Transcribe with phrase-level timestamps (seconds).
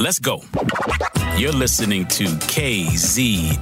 [0.00, 0.42] Let's go.
[1.36, 3.60] You're listening to KZSU,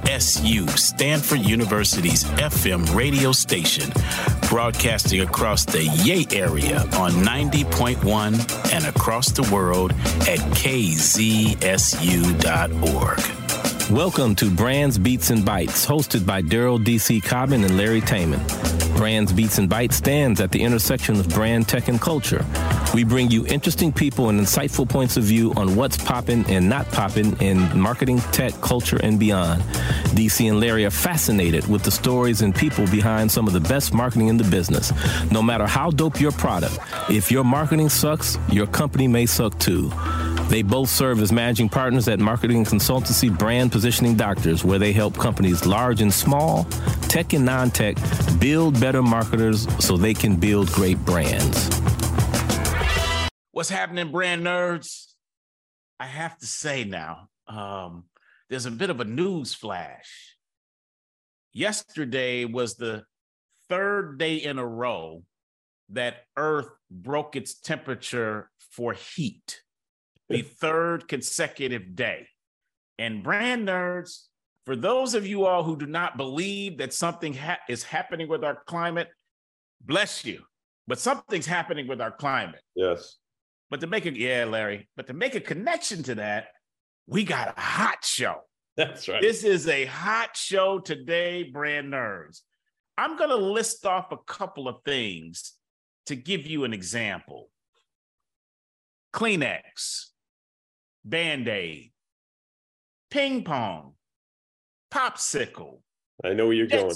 [0.69, 3.91] Stanford University's FM radio station,
[4.47, 10.99] broadcasting across the Yay area on 90.1 and across the world at kzsu.org.
[13.91, 17.21] Welcome to Brands Beats and Bytes, hosted by Daryl D.C.
[17.21, 18.39] Cobbin and Larry Taman.
[18.95, 22.45] Brands Beats and Bytes stands at the intersection of brand tech and culture.
[22.93, 26.91] We bring you interesting people and insightful points of view on what's popping and not
[26.91, 29.63] popping in marketing, tech, culture, and beyond.
[30.13, 33.93] DC and Larry are fascinated with the stories and people behind some of the best
[33.93, 34.91] marketing in the business.
[35.31, 36.77] No matter how dope your product,
[37.09, 39.91] if your marketing sucks, your company may suck too.
[40.49, 45.15] They both serve as managing partners at marketing consultancy Brand Positioning Doctors, where they help
[45.15, 46.63] companies large and small,
[47.07, 47.97] tech and non tech,
[48.39, 51.69] build better marketers so they can build great brands.
[53.51, 55.13] What's happening, brand nerds?
[55.99, 58.05] I have to say now, um,
[58.49, 60.35] there's a bit of a news flash.
[61.53, 63.03] Yesterday was the
[63.69, 65.21] third day in a row
[65.89, 69.61] that Earth broke its temperature for heat
[70.29, 72.27] the third consecutive day.
[72.97, 74.25] And brand nerds,
[74.65, 78.43] for those of you all who do not believe that something ha- is happening with
[78.43, 79.09] our climate,
[79.81, 80.41] bless you.
[80.87, 82.61] But something's happening with our climate.
[82.75, 83.17] Yes.
[83.69, 86.47] But to make a yeah, Larry, but to make a connection to that,
[87.07, 88.41] we got a hot show.
[88.75, 89.21] That's right.
[89.21, 92.41] This is a hot show today, brand nerds.
[92.97, 95.53] I'm going to list off a couple of things
[96.07, 97.49] to give you an example.
[99.13, 100.08] Kleenex,
[101.09, 101.91] Band Aid,
[103.09, 103.93] ping pong,
[104.93, 105.79] popsicle.
[106.23, 106.95] I know where you're jet, going.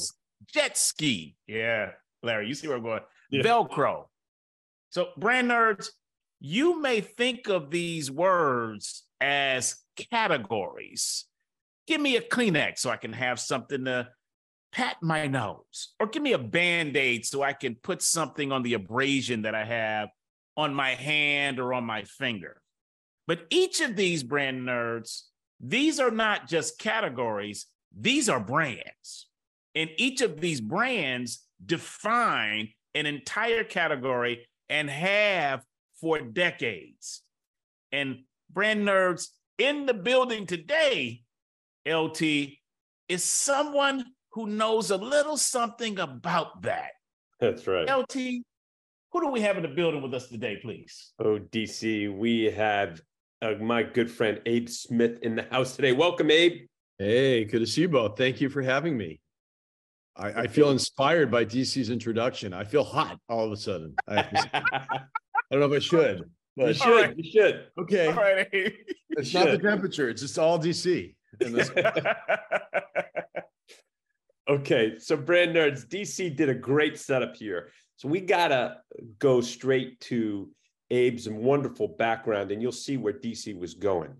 [0.53, 1.35] Jet ski.
[1.47, 3.01] Yeah, Larry, you see where I'm going.
[3.31, 3.43] Yeah.
[3.43, 4.05] Velcro.
[4.91, 5.87] So, brand nerds,
[6.39, 9.75] you may think of these words as
[10.11, 11.25] categories.
[11.87, 14.09] Give me a Kleenex so I can have something to
[14.71, 18.63] pat my nose, or give me a band aid so I can put something on
[18.63, 20.09] the abrasion that I have
[20.57, 22.61] on my hand or on my finger.
[23.27, 25.23] But each of these brand nerds,
[25.59, 27.67] these are not just categories,
[27.97, 29.27] these are brands.
[29.75, 35.63] And each of these brands define an entire category and have
[35.99, 37.21] for decades.
[37.91, 41.21] And brand nerds in the building today,
[41.87, 42.21] LT,
[43.07, 46.91] is someone who knows a little something about that.
[47.39, 47.87] That's right.
[47.89, 48.15] LT,
[49.11, 51.13] who do we have in the building with us today, please?
[51.19, 53.01] Oh, DC, we have
[53.43, 55.91] uh, my good friend Abe Smith in the house today.
[55.91, 56.67] Welcome, Abe.
[56.97, 58.17] Hey, good to see you both.
[58.17, 59.19] Thank you for having me.
[60.15, 62.53] I, I feel inspired by DC's introduction.
[62.53, 63.95] I feel hot all of a sudden.
[64.07, 64.19] I,
[64.53, 64.99] I
[65.51, 66.29] don't know if I should.
[66.55, 66.89] But you should.
[66.89, 67.17] Right.
[67.17, 67.67] You should.
[67.79, 68.07] Okay.
[68.07, 68.47] All right.
[69.09, 70.09] It's not the temperature.
[70.09, 71.15] It's just all DC.
[74.49, 74.99] okay.
[74.99, 77.71] So, brand nerds, DC did a great setup here.
[77.97, 78.77] So we gotta
[79.17, 80.49] go straight to
[80.91, 84.13] Abe's wonderful background, and you'll see where DC was going.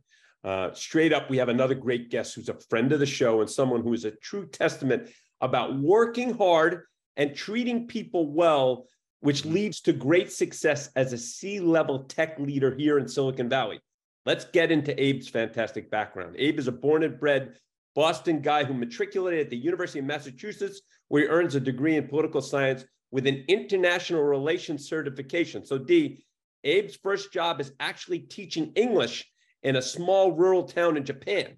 [0.43, 3.49] Uh, straight up, we have another great guest who's a friend of the show and
[3.49, 5.09] someone who is a true testament
[5.41, 6.83] about working hard
[7.15, 8.85] and treating people well,
[9.21, 13.79] which leads to great success as a C level tech leader here in Silicon Valley.
[14.25, 16.35] Let's get into Abe's fantastic background.
[16.37, 17.55] Abe is a born and bred
[17.95, 22.07] Boston guy who matriculated at the University of Massachusetts, where he earns a degree in
[22.07, 25.65] political science with an international relations certification.
[25.65, 26.25] So, D,
[26.63, 29.25] Abe's first job is actually teaching English
[29.63, 31.55] in a small rural town in Japan.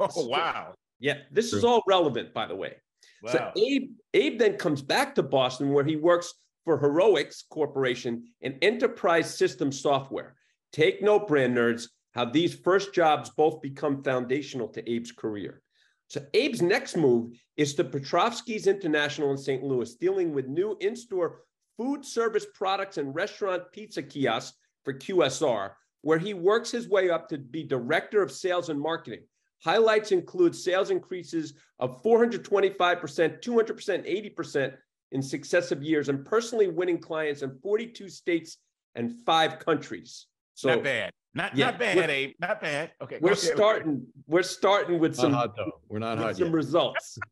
[0.00, 0.74] Oh, wow.
[0.98, 1.58] Yeah, this True.
[1.58, 2.74] is all relevant, by the way.
[3.22, 3.32] Wow.
[3.32, 6.34] So Abe, Abe then comes back to Boston where he works
[6.64, 10.36] for Heroics Corporation in enterprise system software.
[10.72, 15.62] Take note, brand nerds, how these first jobs both become foundational to Abe's career.
[16.08, 19.62] So Abe's next move is to Petrovsky's International in St.
[19.62, 21.40] Louis, dealing with new in-store
[21.76, 25.70] food service products and restaurant pizza kiosks for QSR,
[26.02, 29.20] where he works his way up to be director of sales and marketing.
[29.62, 34.74] Highlights include sales increases of 425%, 200%, 80%
[35.12, 38.58] in successive years, and personally winning clients in 42 states
[38.94, 40.26] and five countries.
[40.54, 41.10] So not bad.
[41.36, 42.32] Not yeah, not bad, Abe.
[42.40, 42.92] Not bad.
[43.02, 43.18] Okay.
[43.20, 44.06] We're starting.
[44.28, 45.32] We're starting with some.
[45.32, 45.80] Hot, though.
[45.88, 46.54] We're not hot Some yet.
[46.54, 47.18] results.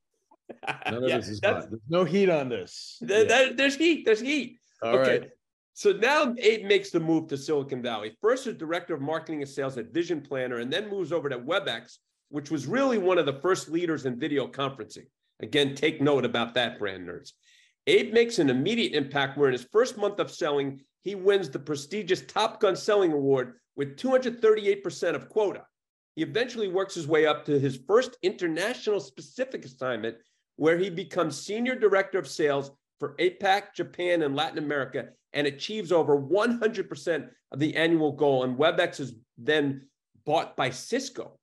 [0.86, 1.70] None of yeah, this is hot.
[1.70, 2.98] There's no heat on this.
[3.00, 3.52] There, yeah.
[3.54, 4.04] there's heat.
[4.04, 4.58] There's heat.
[4.82, 5.18] All okay.
[5.20, 5.30] Right.
[5.74, 8.16] So now Abe makes the move to Silicon Valley.
[8.20, 11.38] First as director of marketing and sales at Vision Planner, and then moves over to
[11.38, 11.96] WebEx,
[12.28, 15.06] which was really one of the first leaders in video conferencing.
[15.40, 17.32] Again, take note about that, brand nerds.
[17.86, 21.58] Abe makes an immediate impact where in his first month of selling, he wins the
[21.58, 25.64] prestigious Top Gun Selling Award with 238% of quota.
[26.14, 30.16] He eventually works his way up to his first international specific assignment,
[30.62, 32.70] where he becomes senior director of sales
[33.00, 38.44] for APAC, Japan, and Latin America, and achieves over 100% of the annual goal.
[38.44, 39.88] And WebEx is then
[40.24, 41.36] bought by Cisco.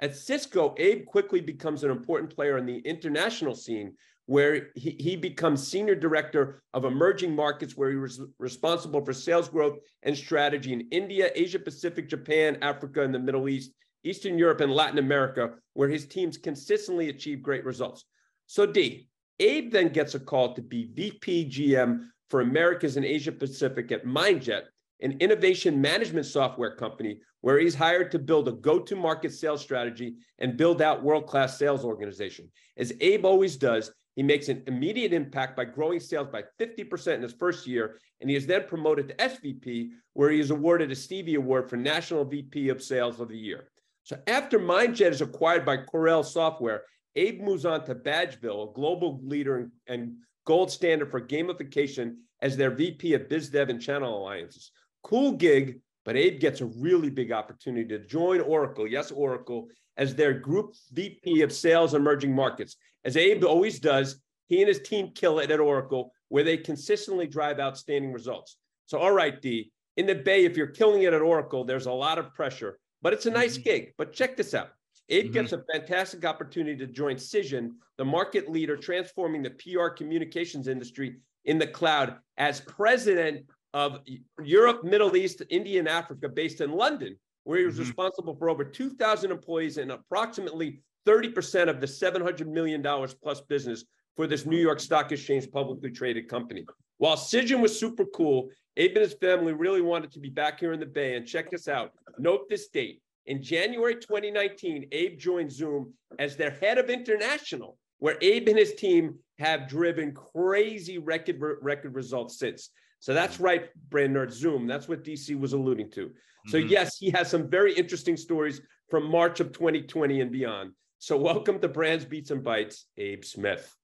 [0.00, 3.94] At Cisco, Abe quickly becomes an important player in the international scene,
[4.26, 9.48] where he, he becomes senior director of emerging markets, where he was responsible for sales
[9.48, 13.72] growth and strategy in India, Asia Pacific, Japan, Africa, and the Middle East,
[14.04, 18.04] Eastern Europe, and Latin America, where his teams consistently achieve great results.
[18.46, 19.08] So, D,
[19.40, 24.04] Abe then gets a call to be VP GM for Americas and Asia Pacific at
[24.04, 24.62] MindJet,
[25.02, 30.56] an innovation management software company where he's hired to build a go-to-market sales strategy and
[30.56, 32.50] build out world-class sales organization.
[32.76, 37.22] As Abe always does, he makes an immediate impact by growing sales by 50% in
[37.22, 40.96] his first year, and he is then promoted to SVP, where he is awarded a
[40.96, 43.68] Stevie Award for National VP of Sales of the Year.
[44.02, 46.84] So after MindJet is acquired by Corel Software,
[47.16, 52.70] Abe moves on to Badgeville, a global leader and gold standard for gamification as their
[52.70, 54.70] VP of Biz Dev and Channel Alliances.
[55.02, 60.14] Cool gig, but Abe gets a really big opportunity to join Oracle, yes, Oracle, as
[60.14, 62.76] their group VP of Sales Emerging Markets.
[63.04, 67.26] As Abe always does, he and his team kill it at Oracle, where they consistently
[67.26, 68.56] drive outstanding results.
[68.84, 71.92] So, all right, D, in the Bay, if you're killing it at Oracle, there's a
[71.92, 73.64] lot of pressure, but it's a nice mm-hmm.
[73.64, 73.92] gig.
[73.96, 74.70] But check this out.
[75.08, 75.34] Abe mm-hmm.
[75.34, 81.18] gets a fantastic opportunity to join Cision, the market leader transforming the PR communications industry
[81.44, 84.00] in the cloud as president of
[84.42, 87.84] Europe, Middle East, India, and Africa, based in London, where he was mm-hmm.
[87.84, 92.82] responsible for over 2,000 employees and approximately 30% of the $700 million
[93.22, 93.84] plus business
[94.16, 96.64] for this New York Stock Exchange publicly traded company.
[96.98, 100.72] While Cision was super cool, Abe and his family really wanted to be back here
[100.72, 101.16] in the Bay.
[101.16, 101.92] And check this out.
[102.18, 103.00] Note this date.
[103.26, 108.74] In January 2019, Abe joined Zoom as their head of international, where Abe and his
[108.74, 112.70] team have driven crazy record, record results since.
[113.00, 114.66] So that's right, brand nerd Zoom.
[114.66, 116.10] That's what DC was alluding to.
[116.46, 116.68] So mm-hmm.
[116.68, 120.72] yes, he has some very interesting stories from March of 2020 and beyond.
[120.98, 123.74] So welcome to Brands Beats and Bytes, Abe Smith.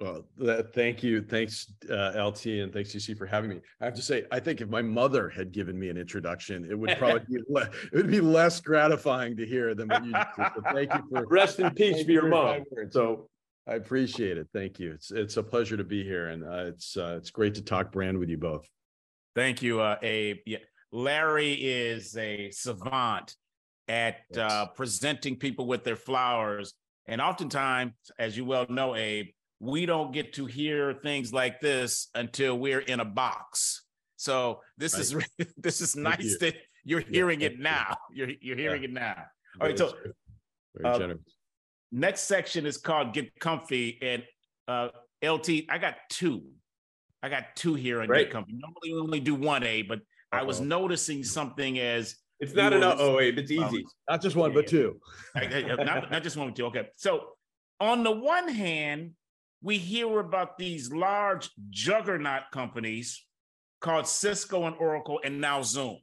[0.00, 1.22] Well, that, thank you.
[1.22, 3.60] Thanks, uh, LT, and thanks, DC, for having me.
[3.80, 6.78] I have to say, I think if my mother had given me an introduction, it
[6.78, 10.26] would probably be le- it would be less gratifying to hear than what you did.
[10.36, 12.62] So thank you for rest in peace for your mom.
[12.90, 13.28] So
[13.66, 14.46] I appreciate it.
[14.52, 14.92] Thank you.
[14.92, 17.90] It's it's a pleasure to be here, and uh, it's uh, it's great to talk
[17.90, 18.68] brand with you both.
[19.34, 20.38] Thank you, uh, Abe.
[20.46, 20.58] Yeah,
[20.92, 23.34] Larry is a savant
[23.88, 24.52] at yes.
[24.52, 26.74] uh, presenting people with their flowers,
[27.06, 32.08] and oftentimes, as you well know, Abe we don't get to hear things like this
[32.14, 33.82] until we're in a box.
[34.16, 35.26] So this right.
[35.38, 36.38] is this is nice you.
[36.38, 37.96] that you're hearing yeah, it now.
[38.12, 38.26] You.
[38.26, 38.88] You're you're hearing yeah.
[38.88, 39.24] it now.
[39.60, 39.92] All right, so
[40.84, 41.14] uh,
[41.90, 44.22] next section is called "Get Comfy," and
[44.68, 44.88] uh,
[45.24, 45.64] LT.
[45.68, 46.42] I got two.
[47.22, 48.26] I got two here on right.
[48.26, 48.52] Get Comfy.
[48.52, 50.38] Normally we only do one A, but Uh-oh.
[50.38, 52.96] I was noticing something as it's not enough.
[53.00, 53.84] Oh, wait, it's easy.
[54.08, 55.00] not just one, yeah, but two.
[55.34, 56.66] not, not just one, but two.
[56.66, 57.30] Okay, so
[57.80, 59.12] on the one hand,
[59.62, 63.24] we hear about these large juggernaut companies
[63.80, 65.98] called Cisco and Oracle and now Zoom.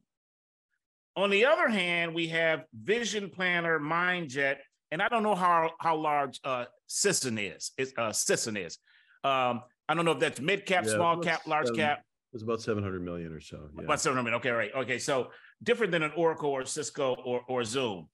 [1.16, 4.58] On the other hand, we have Vision Planner, MindJet,
[4.92, 7.72] and I don't know how, how large uh, Cision is.
[7.78, 8.78] It's, uh, Cision is.
[9.24, 12.04] Um, I don't know if that's mid cap, yeah, small cap, large seven, cap.
[12.34, 13.70] It's about 700 million or so.
[13.78, 13.86] Yeah.
[13.86, 14.40] About 700 million.
[14.40, 14.72] Okay, right.
[14.76, 15.30] Okay, so
[15.64, 18.10] different than an Oracle or Cisco or, or Zoom.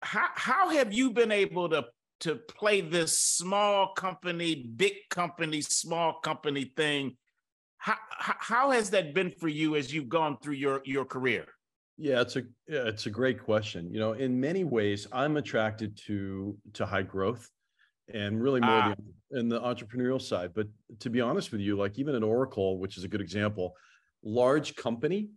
[0.00, 1.84] How, how have you been able to
[2.20, 7.16] to play this small company, big company, small company thing.
[7.78, 11.46] How, how has that been for you as you've gone through your, your career?
[12.00, 13.92] Yeah, it's a it's a great question.
[13.92, 17.50] You know, in many ways, I'm attracted to to high growth,
[18.14, 18.94] and really more ah.
[19.30, 20.52] the, in the entrepreneurial side.
[20.54, 20.68] But
[21.00, 23.74] to be honest with you, like even at Oracle, which is a good example,
[24.22, 25.30] large company,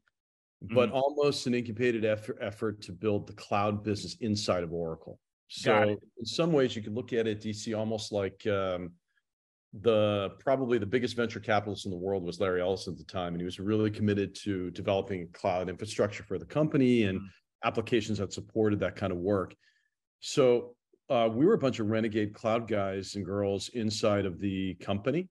[0.61, 0.97] but mm-hmm.
[0.97, 5.19] almost an incubated effort, effort to build the cloud business inside of Oracle.
[5.53, 8.91] So in some ways, you can look at it, DC, almost like um,
[9.81, 13.34] the probably the biggest venture capitalist in the world was Larry Ellison at the time,
[13.34, 17.67] and he was really committed to developing cloud infrastructure for the company and mm-hmm.
[17.67, 19.53] applications that supported that kind of work.
[20.22, 20.74] So
[21.10, 25.27] uh, we were a bunch of renegade cloud guys and girls inside of the company,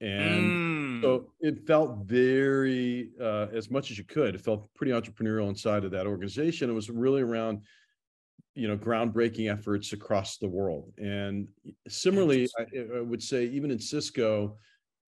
[0.00, 1.00] and mm.
[1.00, 4.34] so it felt very uh, as much as you could.
[4.34, 6.68] It felt pretty entrepreneurial inside of that organization.
[6.68, 7.62] It was really around
[8.54, 10.92] you know groundbreaking efforts across the world.
[10.98, 11.48] And
[11.88, 14.56] similarly I, I, would say even in cisco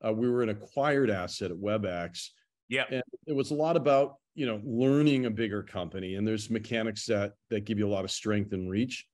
[0.04, 2.28] uh, we were an acquired asset at webex
[2.68, 6.50] yeah and it was a lot about you know learning a bigger company and there's
[6.50, 9.06] mechanics that that give you a lot of strength and reach.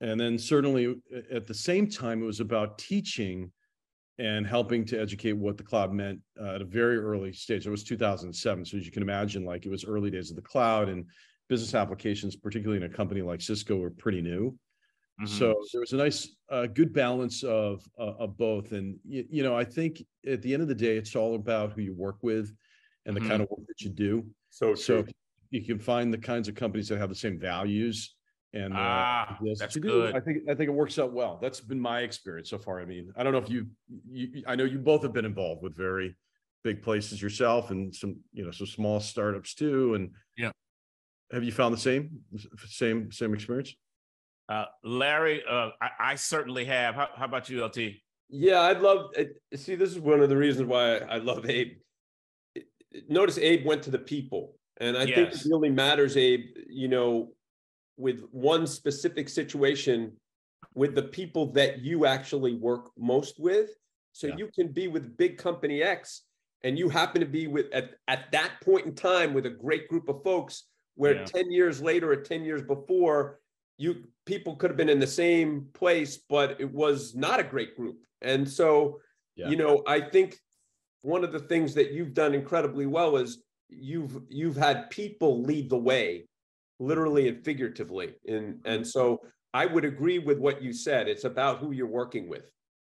[0.00, 0.96] And then certainly
[1.30, 3.52] at the same time it was about teaching
[4.18, 7.66] and helping to educate what the cloud meant uh, at a very early stage.
[7.66, 10.42] It was 2007 so as you can imagine like it was early days of the
[10.42, 11.06] cloud and
[11.52, 14.50] business applications particularly in a company like cisco were pretty new
[15.20, 15.26] mm-hmm.
[15.26, 19.42] so there was a nice uh, good balance of uh, of both and you, you
[19.42, 22.18] know i think at the end of the day it's all about who you work
[22.22, 22.52] with
[23.06, 23.30] and the mm-hmm.
[23.30, 24.24] kind of work that you do.
[24.50, 25.04] So, so
[25.50, 28.14] you can find the kinds of companies that have the same values
[28.54, 30.14] and uh, ah, that's good.
[30.14, 31.38] I think I think it works out well.
[31.40, 32.82] That's been my experience so far.
[32.82, 33.66] I mean, I don't know if you,
[34.10, 36.14] you I know you both have been involved with very
[36.62, 39.94] big places yourself and some you know some small startups too.
[39.94, 40.50] And yeah,
[41.32, 42.20] have you found the same
[42.66, 43.74] same same experience?
[44.48, 46.94] Uh, Larry, uh, I, I, certainly have.
[46.94, 47.78] How, how, about you, LT?
[48.28, 49.10] Yeah, I'd love.
[49.54, 51.76] See, this is one of the reasons why I love Abe
[53.08, 54.54] notice Abe went to the people.
[54.78, 55.14] And I yes.
[55.14, 57.32] think it really matters, Abe, you know,
[57.96, 60.12] with one specific situation
[60.74, 63.70] with the people that you actually work most with.
[64.12, 64.36] So yeah.
[64.38, 66.22] you can be with big company X
[66.64, 69.88] and you happen to be with at, at that point in time with a great
[69.88, 71.24] group of folks where yeah.
[71.24, 73.40] 10 years later or 10 years before
[73.78, 77.76] you people could have been in the same place but it was not a great
[77.76, 77.98] group.
[78.20, 79.00] And so
[79.34, 79.48] yeah.
[79.48, 80.36] you know i think
[81.02, 85.68] one of the things that you've done incredibly well is you've you've had people lead
[85.68, 86.28] the way
[86.78, 88.14] literally and figuratively.
[88.26, 88.68] And mm-hmm.
[88.72, 89.20] and so
[89.54, 91.08] i would agree with what you said.
[91.08, 92.50] It's about who you're working with.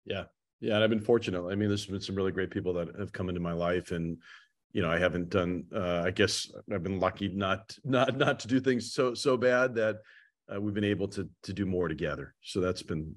[0.06, 0.26] Yeah.
[0.60, 1.46] Yeah and i've been fortunate.
[1.48, 4.18] I mean there's been some really great people that have come into my life and
[4.74, 8.48] you know i haven't done uh, i guess i've been lucky not not not to
[8.48, 9.98] do things so so bad that
[10.54, 13.16] uh, we've been able to to do more together so that's been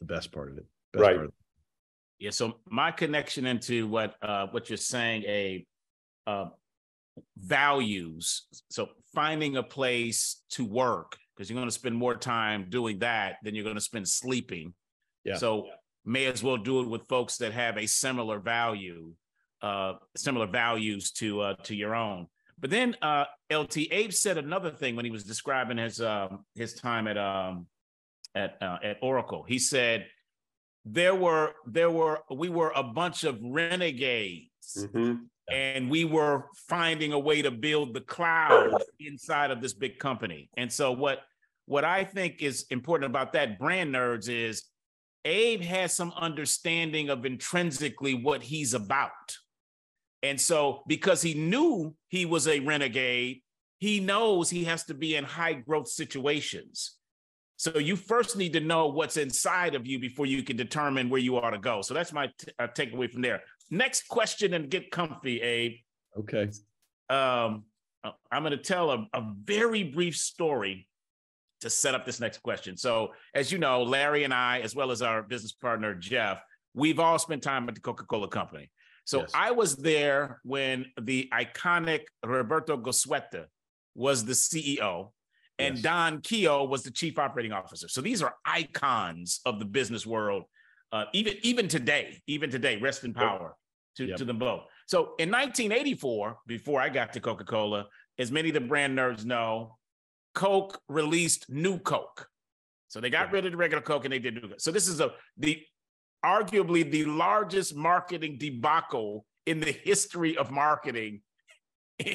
[0.00, 1.34] the best part of it right of it.
[2.18, 2.30] Yeah.
[2.30, 5.66] So my connection into what uh, what you're saying, a
[6.26, 6.46] uh,
[7.36, 8.46] values.
[8.70, 13.36] So finding a place to work because you're going to spend more time doing that
[13.42, 14.74] than you're going to spend sleeping.
[15.24, 15.36] Yeah.
[15.36, 15.68] So
[16.04, 19.12] may as well do it with folks that have a similar value,
[19.64, 22.26] uh, similar values to uh, to your own.
[22.60, 26.74] But then uh, LT Abe said another thing when he was describing his um, his
[26.74, 27.66] time at um,
[28.34, 29.44] at uh, at Oracle.
[29.48, 30.06] He said
[30.84, 35.14] there were there were we were a bunch of renegades mm-hmm.
[35.50, 40.50] and we were finding a way to build the cloud inside of this big company
[40.58, 41.22] and so what
[41.64, 44.64] what i think is important about that brand nerds is
[45.24, 49.38] abe has some understanding of intrinsically what he's about
[50.24, 53.40] and so because he knew he was a renegade
[53.78, 56.96] he knows he has to be in high growth situations
[57.56, 61.20] so you first need to know what's inside of you before you can determine where
[61.20, 61.82] you ought to go.
[61.82, 63.42] So that's my t- uh, takeaway from there.
[63.70, 65.76] Next question and get comfy, Abe.
[66.18, 66.50] Okay.
[67.08, 67.64] Um,
[68.30, 70.88] I'm going to tell a, a very brief story
[71.60, 72.76] to set up this next question.
[72.76, 76.42] So, as you know, Larry and I, as well as our business partner Jeff,
[76.74, 78.70] we've all spent time at the Coca-Cola Company.
[79.04, 79.32] So yes.
[79.34, 83.46] I was there when the iconic Roberto Goizueta
[83.94, 85.10] was the CEO
[85.58, 85.82] and yes.
[85.82, 87.88] Don Keough was the chief operating officer.
[87.88, 90.44] So these are icons of the business world,
[90.92, 93.56] uh, even even today, even today, rest in power
[93.96, 94.16] to, yep.
[94.16, 94.62] to them both.
[94.86, 97.86] So in 1984, before I got to Coca Cola,
[98.18, 99.76] as many of the brand nerds know,
[100.34, 102.28] Coke released New Coke.
[102.88, 104.60] So they got rid of the regular Coke and they did New Coke.
[104.60, 105.62] So this is a the
[106.24, 111.20] arguably the largest marketing debacle in the history of marketing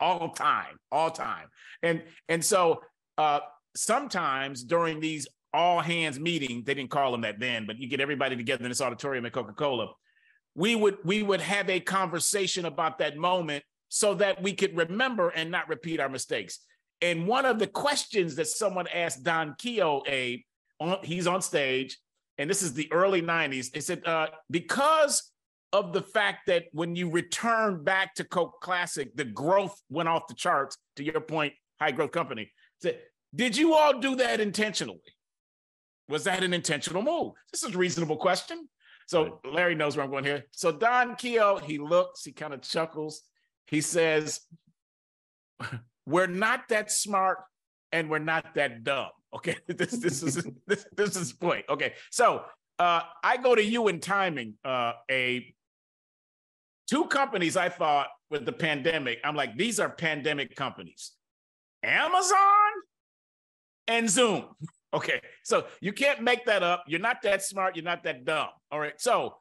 [0.00, 1.48] all time, all time.
[1.82, 2.82] And and so
[3.18, 3.40] uh,
[3.74, 8.00] sometimes during these all hands meetings, they didn't call them that then, but you get
[8.00, 9.92] everybody together in this auditorium at Coca-Cola.
[10.54, 15.28] We would we would have a conversation about that moment so that we could remember
[15.30, 16.60] and not repeat our mistakes.
[17.00, 20.44] And one of the questions that someone asked Don Keough, a
[20.80, 21.98] on, he's on stage,
[22.38, 23.70] and this is the early 90s.
[23.70, 25.32] They said, uh, because
[25.72, 30.28] of the fact that when you return back to Coke Classic, the growth went off
[30.28, 30.76] the charts.
[30.96, 32.50] To your point, high growth company.
[32.80, 33.00] Said,
[33.34, 35.00] did you all do that intentionally?
[36.08, 37.32] Was that an intentional move?
[37.50, 38.68] This is a reasonable question.
[39.06, 40.44] So Larry knows where I'm going here.
[40.52, 43.22] So Don Keough, he looks, he kind of chuckles.
[43.66, 44.40] He says,
[46.06, 47.38] "We're not that smart,
[47.92, 51.64] and we're not that dumb." Okay, this this is this this is the point.
[51.68, 52.44] Okay, so
[52.78, 55.54] uh, I go to you in timing, uh, a
[56.88, 61.12] two companies I thought with the pandemic, I'm like, these are pandemic companies
[61.82, 62.72] Amazon
[63.88, 64.44] and Zoom.
[64.94, 65.20] Okay.
[65.42, 66.84] So you can't make that up.
[66.86, 67.74] You're not that smart.
[67.74, 68.50] You're not that dumb.
[68.70, 68.94] All right.
[68.98, 69.34] So,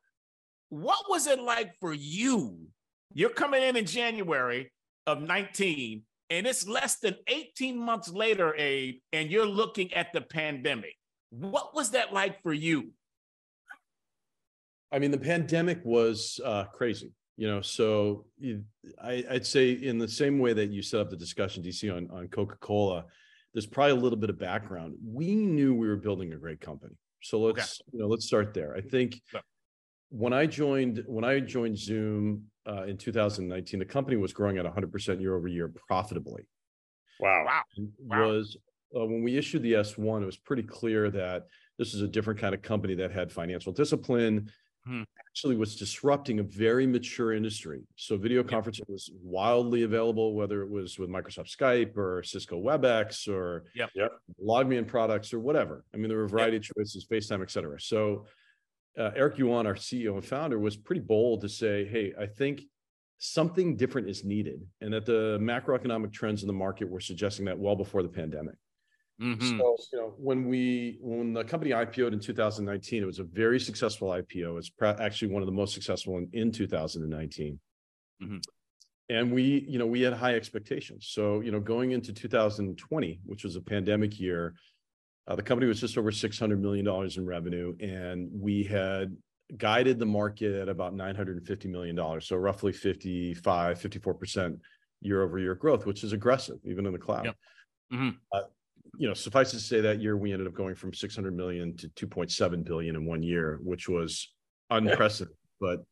[0.70, 2.58] what was it like for you?
[3.14, 4.72] You're coming in in January
[5.06, 6.02] of 19,
[6.34, 10.96] and it's less than 18 months later, Abe, and you're looking at the pandemic.
[11.30, 12.90] What was that like for you?
[14.92, 17.62] I mean, the pandemic was uh, crazy, you know.
[17.62, 18.26] So
[19.02, 22.10] I, would say, in the same way that you set up the discussion, DC, on,
[22.12, 23.06] on Coca Cola,
[23.54, 24.96] there's probably a little bit of background.
[25.06, 27.92] We knew we were building a great company, so let's okay.
[27.94, 28.76] you know let's start there.
[28.76, 29.22] I think
[30.10, 34.66] when I joined when I joined Zoom uh, in 2019, the company was growing at
[34.66, 36.44] 100 percent year over year profitably.
[37.20, 37.64] Wow!
[38.00, 38.28] Wow!
[38.28, 38.58] Was
[38.96, 42.40] uh, when we issued the S1, it was pretty clear that this is a different
[42.40, 44.52] kind of company that had financial discipline
[44.86, 45.02] hmm.
[45.28, 47.82] actually was disrupting a very mature industry.
[47.96, 53.28] So video conferencing was wildly available, whether it was with Microsoft Skype or Cisco WebEx
[53.28, 53.90] or yep.
[53.96, 54.12] Yep.
[54.46, 55.86] LogMeIn products or whatever.
[55.94, 56.64] I mean, there were a variety yep.
[56.64, 57.80] of choices, FaceTime, et cetera.
[57.80, 58.26] So
[58.98, 62.62] uh, Eric Yuan, our CEO and founder, was pretty bold to say, hey, I think
[63.18, 67.58] something different is needed and that the macroeconomic trends in the market were suggesting that
[67.58, 68.56] well before the pandemic.
[69.22, 69.58] Mm-hmm.
[69.58, 73.60] So, you know, when we when the company IPO'd in 2019, it was a very
[73.60, 74.58] successful IPO.
[74.58, 77.60] It's actually one of the most successful in, in 2019.
[78.22, 78.38] Mm-hmm.
[79.10, 81.10] And we, you know, we had high expectations.
[81.12, 84.56] So, you know, going into 2020, which was a pandemic year,
[85.28, 89.16] the company was just over 600 million dollars in revenue, and we had
[89.58, 94.60] guided the market at about 950 million dollars, so roughly 55, 54 percent
[95.02, 97.26] year over year growth, which is aggressive even in the cloud.
[97.26, 97.36] Yep.
[97.94, 98.10] Mm-hmm.
[98.32, 98.42] Uh,
[98.98, 101.90] you know, suffice to say that year we ended up going from 600 million to
[101.90, 104.34] 2.7 billion in one year, which was
[104.70, 105.36] unprecedented.
[105.60, 105.84] but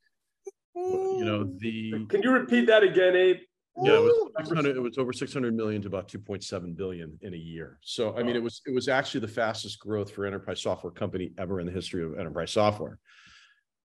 [0.76, 3.38] you know, the can you repeat that again, Abe?
[3.78, 7.38] Yeah, it was 600, it was over 600 million to about 2.7 billion in a
[7.38, 7.80] year.
[7.82, 11.32] So I mean, it was it was actually the fastest growth for enterprise software company
[11.38, 13.00] ever in the history of enterprise software.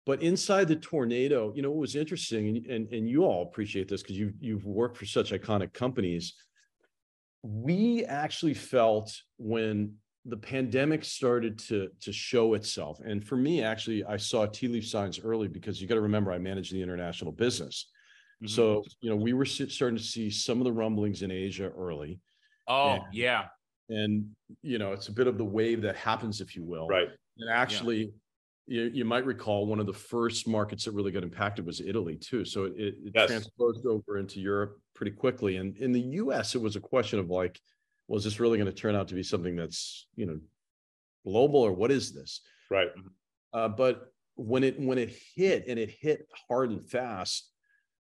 [0.06, 3.88] But inside the tornado, you know, it was interesting, and, and, and you all appreciate
[3.88, 6.34] this because you've you've worked for such iconic companies
[7.44, 14.02] we actually felt when the pandemic started to to show itself and for me actually
[14.04, 17.30] i saw tea leaf signs early because you got to remember i managed the international
[17.30, 17.90] business
[18.42, 18.46] mm-hmm.
[18.46, 22.20] so you know we were starting to see some of the rumblings in asia early
[22.68, 23.44] oh and, yeah
[23.88, 24.26] and
[24.62, 27.50] you know it's a bit of the wave that happens if you will right and
[27.50, 28.12] actually
[28.66, 32.16] you, you might recall one of the first markets that really got impacted was Italy
[32.16, 32.44] too.
[32.44, 33.28] So it, it yes.
[33.28, 35.56] transposed over into Europe pretty quickly.
[35.56, 37.60] And in the US, it was a question of like,
[38.08, 40.38] well, is this really going to turn out to be something that's, you know,
[41.26, 42.40] global or what is this?
[42.70, 42.88] Right.
[43.52, 47.50] Uh, but when it when it hit and it hit hard and fast,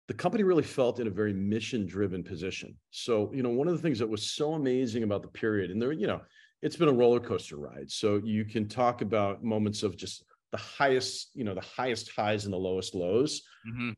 [0.10, 2.76] the company really felt in a very mission driven position.
[2.90, 5.80] So, you know, one of the things that was so amazing about the period, and
[5.80, 6.20] there, you know,
[6.64, 7.92] it's been a roller coaster ride.
[7.92, 12.46] So you can talk about moments of just the highest, you know, the highest highs
[12.46, 13.44] and the lowest lows.
[13.70, 13.92] Mm-hmm.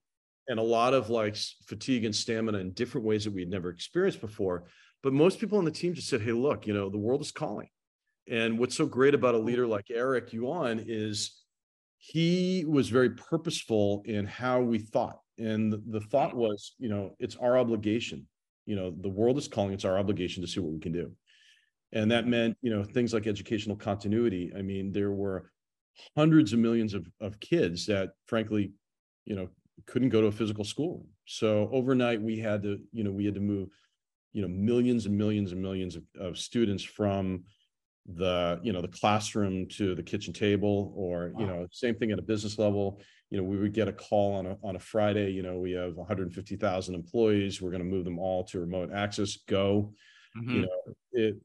[0.49, 3.69] And a lot of like fatigue and stamina in different ways that we had never
[3.69, 4.65] experienced before.
[5.03, 7.31] But most people on the team just said, hey, look, you know, the world is
[7.31, 7.69] calling.
[8.29, 11.41] And what's so great about a leader like Eric Yuan is
[11.99, 15.20] he was very purposeful in how we thought.
[15.37, 18.27] And the, thought was, you know, it's our obligation.
[18.65, 21.11] You know, the world is calling, it's our obligation to see what we can do.
[21.93, 24.51] And that meant, you know, things like educational continuity.
[24.55, 25.51] I mean, there were
[26.15, 28.71] hundreds of millions of, of kids that frankly
[29.25, 29.47] you know
[29.87, 33.35] couldn't go to a physical school so overnight we had to you know we had
[33.35, 33.69] to move
[34.33, 37.43] you know millions and millions and millions of, of students from
[38.15, 41.39] the you know the classroom to the kitchen table or wow.
[41.39, 44.35] you know same thing at a business level you know we would get a call
[44.35, 48.05] on a on a friday you know we have 150,000 employees we're going to move
[48.05, 49.91] them all to remote access go
[50.37, 50.51] mm-hmm.
[50.51, 51.35] you know it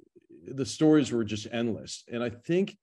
[0.48, 2.76] the stories were just endless and i think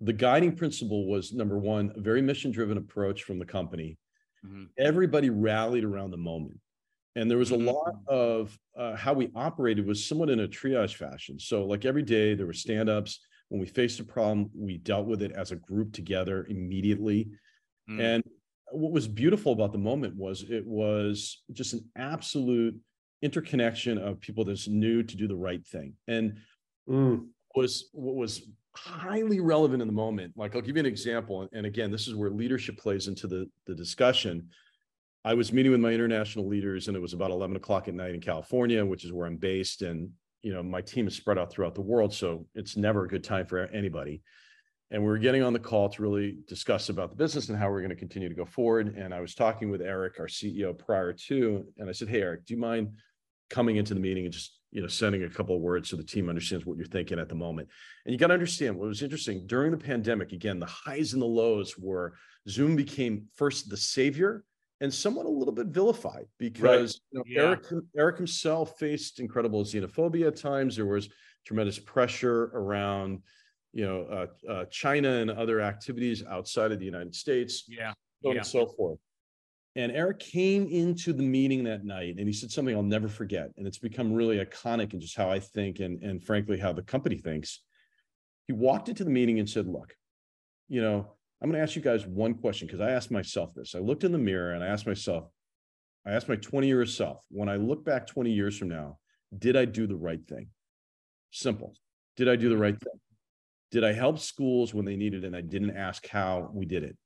[0.00, 3.98] the guiding principle was number one, a very mission driven approach from the company.
[4.44, 4.64] Mm-hmm.
[4.78, 6.58] Everybody rallied around the moment.
[7.14, 7.68] And there was a mm-hmm.
[7.68, 11.38] lot of uh, how we operated was somewhat in a triage fashion.
[11.38, 13.20] So, like every day, there were stand ups.
[13.48, 17.28] When we faced a problem, we dealt with it as a group together immediately.
[17.90, 18.00] Mm.
[18.00, 18.24] And
[18.72, 22.76] what was beautiful about the moment was it was just an absolute
[23.22, 25.94] interconnection of people that's new to do the right thing.
[26.08, 26.38] And
[26.88, 27.26] mm.
[27.54, 28.42] was what was
[28.76, 30.34] highly relevant in the moment.
[30.36, 31.48] Like I'll give you an example.
[31.52, 34.48] And again, this is where leadership plays into the, the discussion.
[35.24, 38.14] I was meeting with my international leaders and it was about 11 o'clock at night
[38.14, 39.82] in California, which is where I'm based.
[39.82, 40.10] And,
[40.42, 42.14] you know, my team is spread out throughout the world.
[42.14, 44.22] So it's never a good time for anybody.
[44.90, 47.68] And we were getting on the call to really discuss about the business and how
[47.68, 48.96] we're going to continue to go forward.
[48.96, 52.46] And I was talking with Eric, our CEO, prior to, and I said, Hey, Eric,
[52.46, 52.92] do you mind
[53.50, 56.02] coming into the meeting and just you know sending a couple of words so the
[56.02, 57.68] team understands what you're thinking at the moment
[58.04, 61.22] and you got to understand what was interesting during the pandemic again the highs and
[61.22, 62.14] the lows were
[62.48, 64.42] zoom became first the savior
[64.80, 67.24] and somewhat a little bit vilified because right.
[67.26, 67.48] you know, yeah.
[67.48, 67.64] Eric
[67.96, 70.76] Eric himself faced incredible xenophobia at times.
[70.76, 71.08] There was
[71.46, 73.20] tremendous pressure around
[73.76, 77.64] you know uh, uh, China and other activities outside of the United States.
[77.68, 78.38] Yeah, so yeah.
[78.38, 78.98] and so forth.
[79.76, 83.50] And Eric came into the meeting that night and he said something I'll never forget.
[83.58, 86.80] And it's become really iconic in just how I think and, and frankly, how the
[86.80, 87.60] company thinks.
[88.46, 89.94] He walked into the meeting and said, Look,
[90.68, 91.12] you know,
[91.42, 93.74] I'm going to ask you guys one question because I asked myself this.
[93.74, 95.28] I looked in the mirror and I asked myself,
[96.06, 98.96] I asked my 20 year self, when I look back 20 years from now,
[99.36, 100.48] did I do the right thing?
[101.30, 101.74] Simple.
[102.16, 102.98] Did I do the right thing?
[103.70, 106.82] Did I help schools when they needed it and I didn't ask how we did
[106.82, 106.96] it?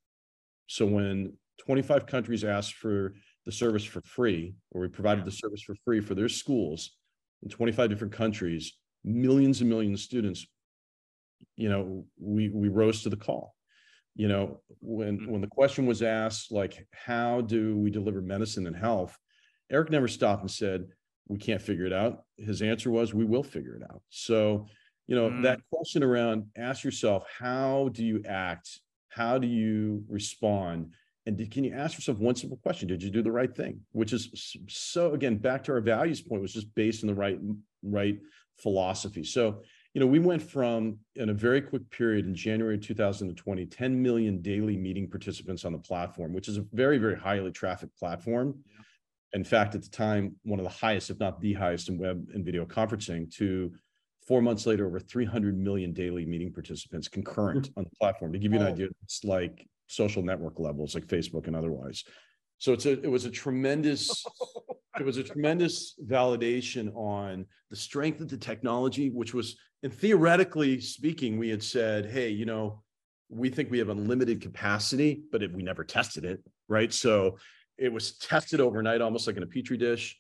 [0.67, 3.15] So when 25 countries asked for
[3.47, 6.97] the service for free, or we provided the service for free for their schools
[7.43, 10.47] in 25 different countries, millions and millions of students,
[11.57, 13.55] you know, we we rose to the call.
[14.15, 15.31] You know, when mm-hmm.
[15.31, 19.17] when the question was asked, like, how do we deliver medicine and health?
[19.71, 20.87] Eric never stopped and said,
[21.29, 22.25] we can't figure it out.
[22.37, 24.03] His answer was, we will figure it out.
[24.09, 24.67] So,
[25.11, 25.43] you know, mm.
[25.43, 28.79] that question around ask yourself, how do you act?
[29.09, 30.93] How do you respond?
[31.27, 32.87] And did, can you ask yourself one simple question?
[32.87, 33.81] Did you do the right thing?
[33.91, 37.41] Which is so again, back to our values point, was just based on the right,
[37.83, 38.21] right
[38.63, 39.25] philosophy.
[39.25, 39.63] So,
[39.95, 44.41] you know, we went from in a very quick period in January 2020, 10 million
[44.41, 48.55] daily meeting participants on the platform, which is a very, very highly trafficked platform.
[48.65, 48.85] Yeah.
[49.33, 52.29] In fact, at the time, one of the highest, if not the highest in web
[52.33, 53.73] and video conferencing, to
[54.31, 57.81] four months later, over 300 million daily meeting participants concurrent hmm.
[57.81, 58.33] on the platform.
[58.33, 58.71] To give you an oh.
[58.71, 62.05] idea, it's like social network levels like Facebook and otherwise.
[62.59, 64.25] So it's a it was a tremendous
[65.01, 70.81] it was a tremendous validation on the strength of the technology, which was and theoretically
[70.81, 72.85] speaking, we had said, hey, you know,
[73.31, 76.93] we think we have unlimited capacity, but if we never tested it, right?
[76.93, 77.37] So
[77.79, 80.20] it was tested overnight, almost like in a petri dish.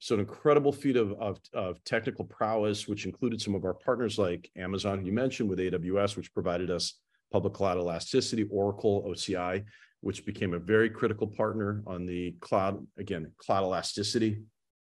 [0.00, 4.18] So an incredible feat of, of, of technical prowess, which included some of our partners
[4.18, 6.98] like Amazon, you mentioned, with AWS, which provided us
[7.30, 9.62] public cloud elasticity, Oracle, OCI,
[10.00, 14.42] which became a very critical partner on the cloud, again, cloud elasticity.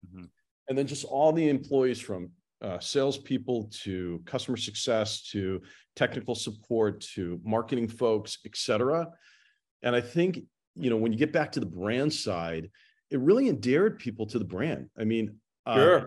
[0.08, 0.24] Mm-hmm.
[0.70, 5.62] And then just all the employees from uh, salespeople to customer success to
[5.98, 9.10] technical support to marketing folks, et cetera.
[9.82, 10.40] And I think,
[10.76, 12.70] you know, when you get back to the brand side,
[13.14, 14.90] it really endeared people to the brand.
[14.98, 15.98] I mean, uh, sure.
[15.98, 16.06] Uh,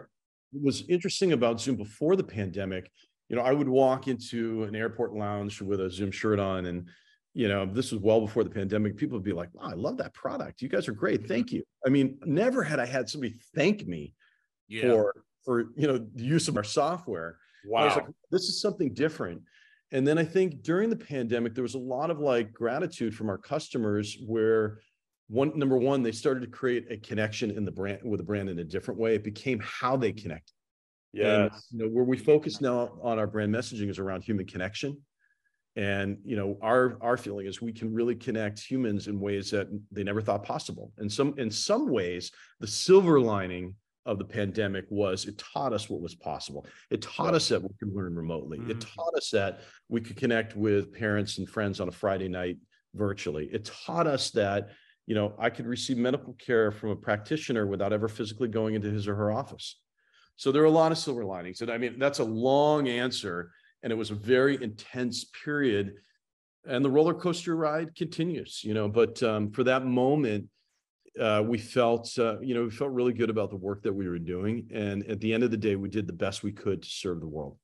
[0.53, 2.91] what was interesting about Zoom before the pandemic
[3.29, 6.89] you know, I would walk into an airport lounge with a Zoom shirt on, and
[7.35, 8.97] you know, this was well before the pandemic.
[8.97, 10.63] People would be like, "Wow, I love that product.
[10.63, 11.21] You guys are great.
[11.21, 11.29] Mm-hmm.
[11.29, 14.15] Thank you." I mean, never had I had somebody thank me
[14.69, 14.83] yeah.
[14.83, 15.15] for
[15.45, 17.39] for you know the use of our software.
[17.67, 19.43] Wow, like, this is something different.
[19.93, 23.29] And then I think during the pandemic, there was a lot of like gratitude from
[23.29, 24.81] our customers where
[25.29, 28.49] one number one, they started to create a connection in the brand with the brand
[28.49, 29.15] in a different way.
[29.15, 30.53] It became how they connect.
[31.13, 31.49] Yeah.
[31.71, 35.01] You know, where we focus now on our brand messaging is around human connection.
[35.75, 39.69] And you know, our our feeling is we can really connect humans in ways that
[39.91, 40.93] they never thought possible.
[40.99, 43.75] And some in some ways, the silver lining
[44.07, 46.67] of the pandemic was it taught us what was possible.
[46.91, 48.59] It taught us that we could learn remotely.
[48.59, 48.71] Mm-hmm.
[48.71, 52.57] It taught us that we could connect with parents and friends on a Friday night
[52.95, 53.51] virtually.
[53.53, 54.71] It taught us that
[55.07, 58.91] you know I could receive medical care from a practitioner without ever physically going into
[58.91, 59.77] his or her office.
[60.37, 61.63] So there are a lot of silver linings.
[61.63, 63.51] And I mean, that's a long answer.
[63.83, 65.95] And it was a very intense period.
[66.69, 70.49] And the roller coaster ride continues, you know, but um, for that moment,
[71.19, 74.09] uh, we felt, uh, you know, we felt really good about the work that we
[74.09, 74.69] were doing.
[74.71, 77.21] And at the end of the day, we did the best we could to serve
[77.21, 77.57] the world.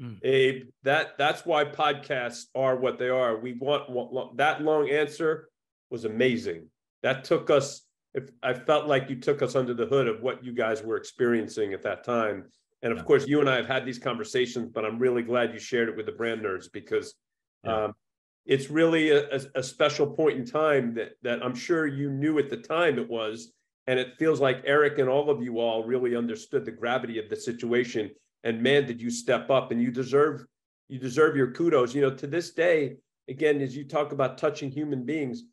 [0.00, 0.24] Mm.
[0.24, 3.36] Abe, that that's why podcasts are what they are.
[3.36, 5.48] We want, want that long answer
[5.94, 6.66] was amazing.
[7.04, 7.82] That took us
[8.14, 10.96] if I felt like you took us under the hood of what you guys were
[10.96, 12.46] experiencing at that time.
[12.82, 13.04] And of yeah.
[13.04, 15.96] course, you and I have had these conversations, but I'm really glad you shared it
[15.96, 17.14] with the brand nerds because
[17.62, 17.84] yeah.
[17.84, 17.94] um,
[18.44, 22.50] it's really a, a, special point in time that that I'm sure you knew at
[22.50, 23.52] the time it was.
[23.86, 27.28] And it feels like Eric and all of you all really understood the gravity of
[27.28, 28.10] the situation.
[28.42, 30.44] And man, did you step up and you deserve
[30.88, 31.94] you deserve your kudos.
[31.94, 32.96] You know, to this day,
[33.28, 35.44] again, as you talk about touching human beings,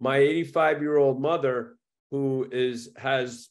[0.00, 1.76] my 85 year old mother
[2.10, 3.48] who is has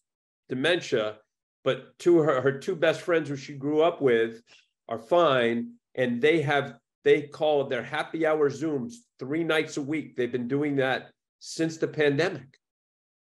[0.49, 1.17] dementia,
[1.63, 4.41] but two her her two best friends who she grew up with
[4.87, 10.15] are fine, and they have they call their happy hour zooms three nights a week.
[10.15, 12.57] They've been doing that since the pandemic,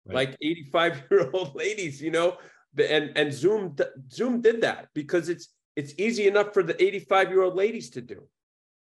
[0.05, 0.15] right.
[0.15, 2.37] like 85 year old ladies, you know,
[2.77, 3.75] and and Zoom
[4.11, 8.01] Zoom did that because it's it's easy enough for the 85 year old ladies to
[8.01, 8.27] do.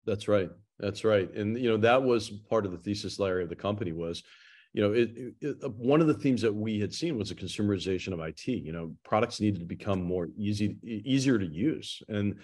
[0.06, 0.50] That's right.
[0.82, 1.34] That's right.
[1.34, 4.24] And you know that was part of the thesis, Larry, of the company was
[4.74, 7.36] you know, it, it, uh, one of the themes that we had seen was the
[7.36, 8.48] consumerization of IT.
[8.48, 12.02] You know, products needed to become more easy, easier to use.
[12.08, 12.36] And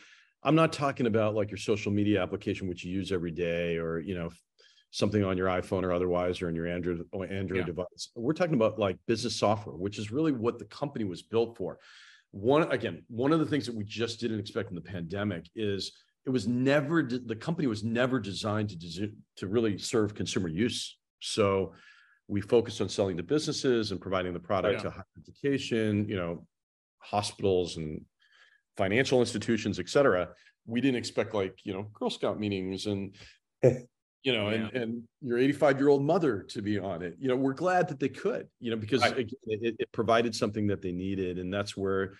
[0.44, 4.00] I'm not talking about like your social media application, which you use every day, or
[4.00, 4.30] you know,
[4.92, 7.66] something on your iPhone or otherwise, or in your Android or Android yeah.
[7.66, 8.10] device.
[8.14, 11.80] We're talking about like business software, which is really what the company was built for.
[12.32, 15.94] One again, one of the things that we just didn't expect in the pandemic is
[16.28, 20.98] it was never the company was never designed to to really serve consumer use.
[21.22, 21.74] So
[22.28, 24.90] we focused on selling to businesses and providing the product yeah.
[24.90, 26.46] to education, you know,
[27.00, 28.02] hospitals and
[28.76, 30.28] financial institutions, et cetera.
[30.66, 33.16] We didn't expect like, you know, Girl Scout meetings and,
[33.64, 34.56] you know, yeah.
[34.56, 37.16] and, and your 85 year old mother to be on it.
[37.18, 39.14] You know, we're glad that they could, you know, because right.
[39.14, 41.40] again, it, it provided something that they needed.
[41.40, 42.16] And that's where,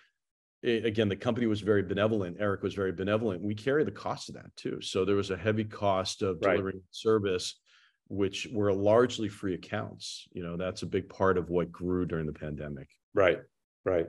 [0.64, 2.38] again, the company was very benevolent.
[2.40, 3.42] Eric was very benevolent.
[3.42, 4.80] We carry the cost of that too.
[4.82, 6.84] So there was a heavy cost of delivering right.
[6.92, 7.56] service
[8.10, 10.28] which were largely free accounts.
[10.32, 12.88] You know, that's a big part of what grew during the pandemic.
[13.14, 13.40] Right,
[13.86, 14.08] right.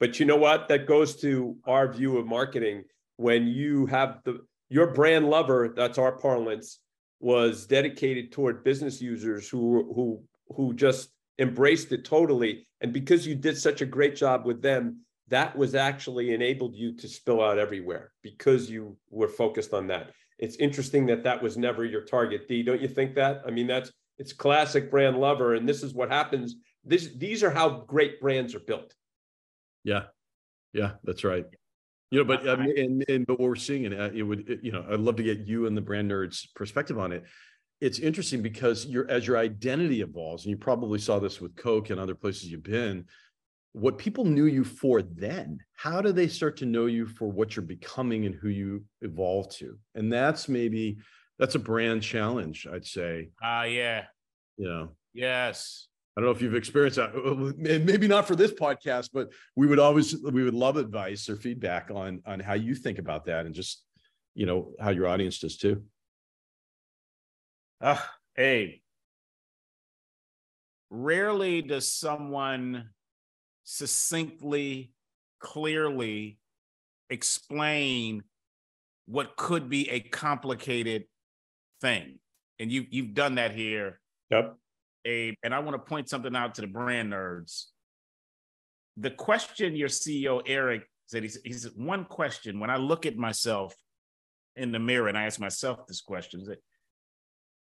[0.00, 0.68] But you know what?
[0.68, 2.84] That goes to our view of marketing.
[3.16, 6.80] When you have the your brand lover, that's our parlance,
[7.20, 10.22] was dedicated toward business users who who
[10.56, 12.66] who just embraced it totally.
[12.80, 16.94] And because you did such a great job with them, that was actually enabled you
[16.96, 20.10] to spill out everywhere because you were focused on that
[20.42, 22.48] it's interesting that that was never your target.
[22.48, 23.42] D, don't you think that?
[23.46, 26.56] I mean, that's it's classic brand lover, and this is what happens.
[26.84, 28.92] This these are how great brands are built.
[29.84, 30.06] Yeah,
[30.72, 31.46] yeah, that's right.
[32.10, 34.50] You know, but I mean, and, and but what we're seeing, and uh, it would,
[34.50, 37.22] it, you know, I'd love to get you and the brand nerds perspective on it.
[37.80, 41.90] It's interesting because your as your identity evolves, and you probably saw this with Coke
[41.90, 43.04] and other places you've been
[43.72, 47.56] what people knew you for then how do they start to know you for what
[47.56, 49.78] you're becoming and who you evolve to?
[49.94, 50.98] And that's maybe
[51.38, 53.30] that's a brand challenge i'd say.
[53.42, 54.04] Ah uh, yeah.
[54.56, 54.88] You know?
[55.14, 55.88] Yes.
[56.16, 57.14] I don't know if you've experienced that.
[57.56, 61.90] Maybe not for this podcast but we would always we would love advice or feedback
[61.90, 63.82] on on how you think about that and just
[64.34, 65.82] you know how your audience does too.
[67.80, 67.98] Uh,
[68.36, 68.80] hey.
[70.90, 72.90] Rarely does someone
[73.64, 74.92] succinctly,
[75.40, 76.38] clearly
[77.10, 78.22] explain
[79.06, 81.04] what could be a complicated
[81.80, 82.18] thing.
[82.58, 84.00] And you you've done that here.
[84.30, 84.56] Yep.
[85.04, 87.64] Abe, and I want to point something out to the brand nerds.
[88.96, 92.60] The question your CEO Eric said, he said, one question.
[92.60, 93.74] When I look at myself
[94.56, 96.62] in the mirror and I ask myself this question, is, it,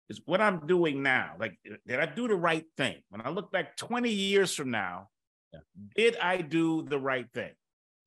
[0.09, 2.97] is what I'm doing now, like, did I do the right thing?
[3.09, 5.07] When I look back 20 years from now,
[5.55, 6.01] yeah.
[6.11, 7.51] Did I do the right thing?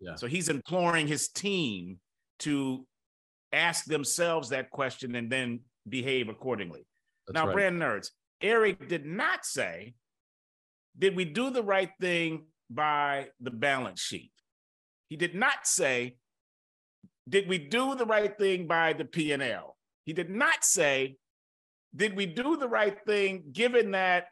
[0.00, 0.14] Yeah.
[0.16, 1.98] So he's imploring his team
[2.40, 2.86] to
[3.52, 6.86] ask themselves that question and then behave accordingly.
[7.26, 7.54] That's now, right.
[7.54, 9.94] brand nerds, Eric did not say,
[10.98, 14.32] did we do the right thing by the balance sheet?
[15.08, 16.16] He did not say,
[17.28, 19.76] did we do the right thing by the P&L?
[20.04, 21.16] He did not say,
[21.94, 24.26] did we do the right thing given that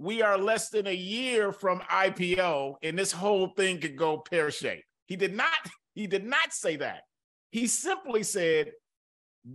[0.00, 4.84] we are less than a year from IPO and this whole thing could go pear-shaped.
[5.06, 5.52] He did not
[5.92, 7.02] he did not say that.
[7.50, 8.72] He simply said,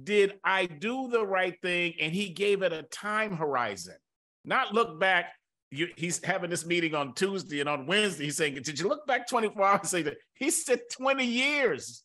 [0.04, 3.96] "Did I do the right thing?" and he gave it a time horizon.
[4.44, 5.34] Not look back
[5.72, 8.26] you, he's having this meeting on Tuesday and on Wednesday.
[8.26, 9.90] He's saying, Did you look back 24 hours?
[9.90, 12.04] Say that he said 20 years,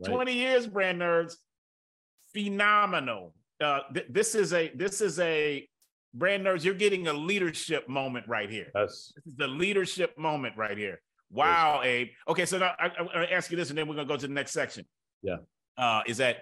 [0.00, 0.12] right.
[0.12, 1.34] 20 years, brand nerds.
[2.32, 3.34] Phenomenal.
[3.60, 5.68] Uh, th- this is a this is a
[6.14, 8.70] brand nerds, you're getting a leadership moment right here.
[8.74, 9.12] Yes.
[9.16, 11.00] This is the leadership moment right here.
[11.30, 11.86] Wow, yes.
[11.86, 12.08] Abe.
[12.28, 14.18] Okay, so now I, going to ask you this, and then we're going to go
[14.18, 14.84] to the next section.
[15.22, 15.36] Yeah.
[15.78, 16.38] Uh, is that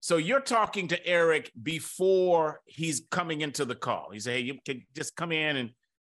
[0.00, 0.18] so?
[0.18, 4.10] You're talking to Eric before he's coming into the call.
[4.12, 5.70] He said, "Hey, you can just come in," and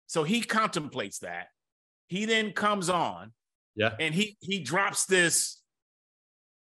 [0.08, 1.48] so he contemplates that.
[2.08, 3.34] He then comes on.
[3.76, 3.92] Yeah.
[4.00, 5.62] And he he drops this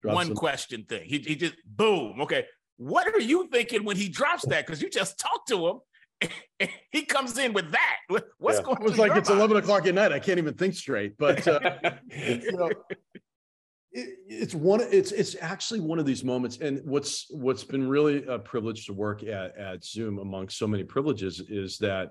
[0.02, 0.34] drops one him.
[0.34, 1.04] question thing.
[1.04, 2.20] He, he just boom.
[2.22, 2.46] Okay.
[2.78, 4.66] What are you thinking when he drops that?
[4.66, 5.78] Because you just talked to him
[6.90, 7.96] he comes in with that.
[8.38, 8.62] What's yeah.
[8.62, 8.78] going?
[8.78, 9.38] It was like it's mind?
[9.40, 10.12] eleven o'clock at night.
[10.12, 11.16] I can't even think straight.
[11.18, 11.60] But uh,
[12.16, 12.70] you know,
[13.92, 14.80] it, it's one.
[14.80, 16.58] It's it's actually one of these moments.
[16.58, 20.84] And what's what's been really a privilege to work at at Zoom among so many
[20.84, 22.10] privileges is that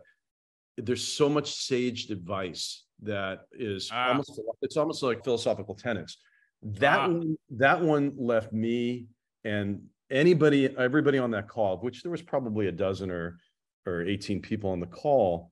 [0.78, 4.10] there's so much saged advice that is ah.
[4.10, 6.18] almost it's almost like philosophical tenets.
[6.64, 7.08] That ah.
[7.08, 9.08] one, that one left me
[9.44, 13.40] and anybody everybody on that call, which there was probably a dozen or
[13.86, 15.52] or 18 people on the call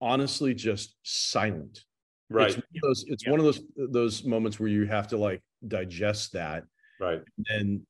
[0.00, 1.84] honestly just silent
[2.30, 5.16] right it's one of those, it's one of those those moments where you have to
[5.16, 6.64] like digest that
[7.00, 7.80] right and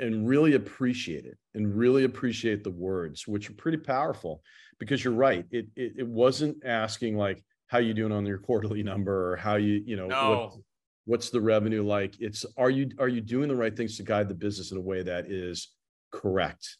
[0.00, 4.42] and really appreciate it and really appreciate the words, which are pretty powerful
[4.78, 5.44] because you're right.
[5.50, 9.56] It, it, it wasn't asking like, how you doing on your quarterly number or how
[9.56, 10.30] you, you know, no.
[10.30, 10.52] what,
[11.04, 12.16] what's the revenue like?
[12.18, 14.80] It's, are you, are you doing the right things to guide the business in a
[14.80, 15.68] way that is
[16.10, 16.78] correct?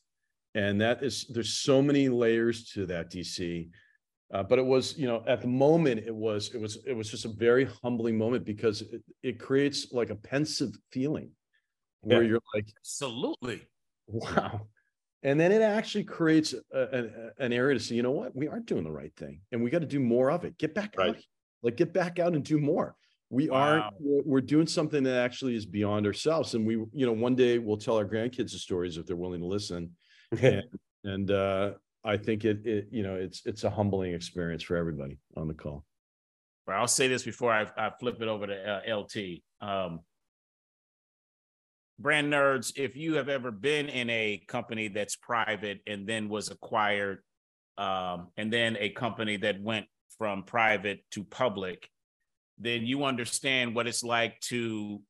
[0.55, 3.69] And that is, there's so many layers to that DC.
[4.33, 7.11] Uh, but it was, you know, at the moment, it was, it was, it was
[7.11, 11.31] just a very humbling moment because it, it creates like a pensive feeling
[12.03, 12.31] where yeah.
[12.31, 13.63] you're like, absolutely,
[14.07, 14.67] wow.
[15.23, 18.49] And then it actually creates a, a, an area to say, you know what, we
[18.49, 20.57] are doing the right thing, and we got to do more of it.
[20.59, 21.11] Get back right.
[21.11, 21.17] out,
[21.63, 22.97] like get back out and do more.
[23.29, 23.59] We wow.
[23.59, 23.95] aren't.
[24.01, 27.59] We're, we're doing something that actually is beyond ourselves, and we, you know, one day
[27.59, 29.91] we'll tell our grandkids the stories if they're willing to listen.
[30.41, 30.63] And,
[31.05, 31.73] and uh,
[32.05, 35.55] I think it, it, you know, it's it's a humbling experience for everybody on the
[35.55, 35.85] call.
[36.67, 39.43] Well, I'll say this before I, I flip it over to uh, LT.
[39.61, 40.01] Um,
[41.99, 46.51] brand nerds, if you have ever been in a company that's private and then was
[46.51, 47.19] acquired,
[47.77, 49.87] um, and then a company that went
[50.19, 51.89] from private to public,
[52.59, 55.01] then you understand what it's like to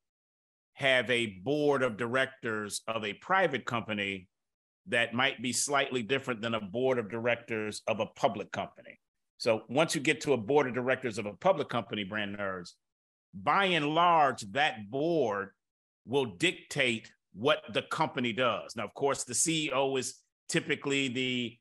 [0.74, 4.28] have a board of directors of a private company
[4.86, 8.98] that might be slightly different than a board of directors of a public company.
[9.38, 12.72] So once you get to a board of directors of a public company, brand nerds,
[13.32, 15.50] by and large, that board
[16.06, 18.74] will dictate what the company does.
[18.76, 20.16] Now, of course, the CEO is
[20.48, 21.56] typically the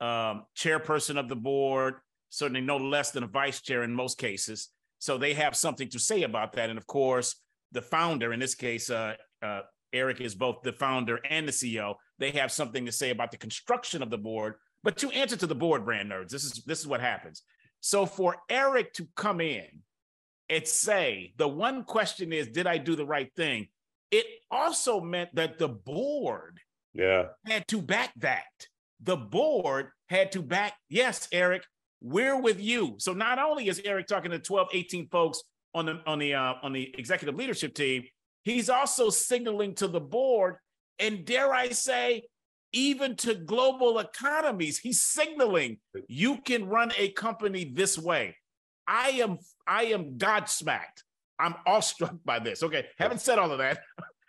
[0.00, 1.94] um, chairperson of the board,
[2.28, 4.68] certainly no less than a vice chair in most cases.
[4.98, 6.70] So they have something to say about that.
[6.70, 7.36] And of course,
[7.72, 9.60] the founder, in this case, uh, uh,
[9.92, 11.94] Eric is both the founder and the CEO.
[12.18, 14.54] They have something to say about the construction of the board.
[14.82, 17.42] But to answer to the board, brand nerds, this is this is what happens.
[17.80, 19.66] So for Eric to come in
[20.48, 23.68] and say the one question is, did I do the right thing?
[24.10, 26.60] It also meant that the board
[26.92, 27.26] yeah.
[27.46, 28.44] had to back that.
[29.02, 31.64] The board had to back, yes, Eric,
[32.00, 32.94] we're with you.
[32.98, 35.42] So not only is Eric talking to 12, 18 folks
[35.74, 38.04] on the on the uh, on the executive leadership team,
[38.44, 40.56] he's also signaling to the board
[40.98, 42.24] and dare I say,
[42.72, 45.78] even to global economies, he's signaling
[46.08, 48.36] you can run a company this way.
[48.86, 51.04] I am I am godsmacked
[51.38, 52.62] I'm awestruck by this.
[52.62, 53.80] Okay, haven't said all of that.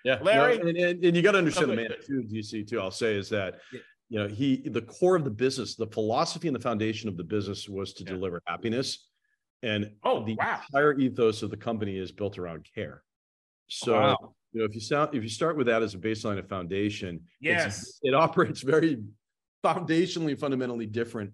[0.04, 2.24] Yeah, Larry, no, and, and, and, you got to understand the man too.
[2.24, 2.80] DC too.
[2.80, 3.80] I'll say is that yeah.
[4.10, 7.24] you know he the core of the business, the philosophy and the foundation of the
[7.24, 8.12] business was to yeah.
[8.12, 9.08] deliver happiness,
[9.64, 10.60] and oh the wow.
[10.70, 13.04] entire ethos of the company is built around care.
[13.68, 13.94] So.
[13.94, 14.36] Wow.
[14.54, 17.20] You know, if you sound, if you start with that as a baseline of foundation,
[17.42, 19.04] yes, it operates very
[19.66, 21.32] foundationally, fundamentally different,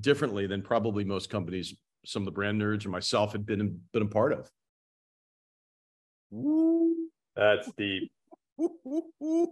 [0.00, 1.74] differently than probably most companies,
[2.06, 4.48] some of the brand nerds or myself had been been a part of.
[7.34, 8.12] That's deep.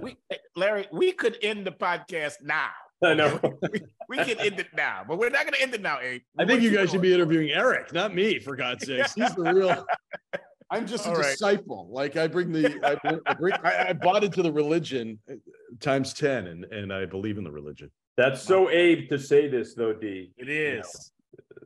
[0.00, 2.68] We, eh, Larry, we could end the podcast now.
[3.04, 3.40] I know.
[3.72, 6.20] we, we can end it now, but we're not going to end it now, Abe.
[6.38, 9.14] I think you guys should be interviewing Eric, not me, for God's sakes.
[9.14, 9.86] He's the real.
[10.70, 11.88] I'm just a All disciple.
[11.90, 12.14] Right.
[12.14, 15.34] Like I bring the, I, I, bring, I, I bought into the religion uh,
[15.80, 17.90] times ten, and and I believe in the religion.
[18.16, 20.32] That's so Abe to say this, though, D.
[20.36, 21.12] It is.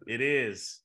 [0.07, 0.15] You know.
[0.15, 0.81] It is.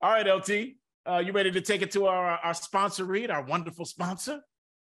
[0.00, 0.76] All right, LT.
[1.04, 4.40] Uh, you ready to take it to our, our sponsor read, our wonderful sponsor?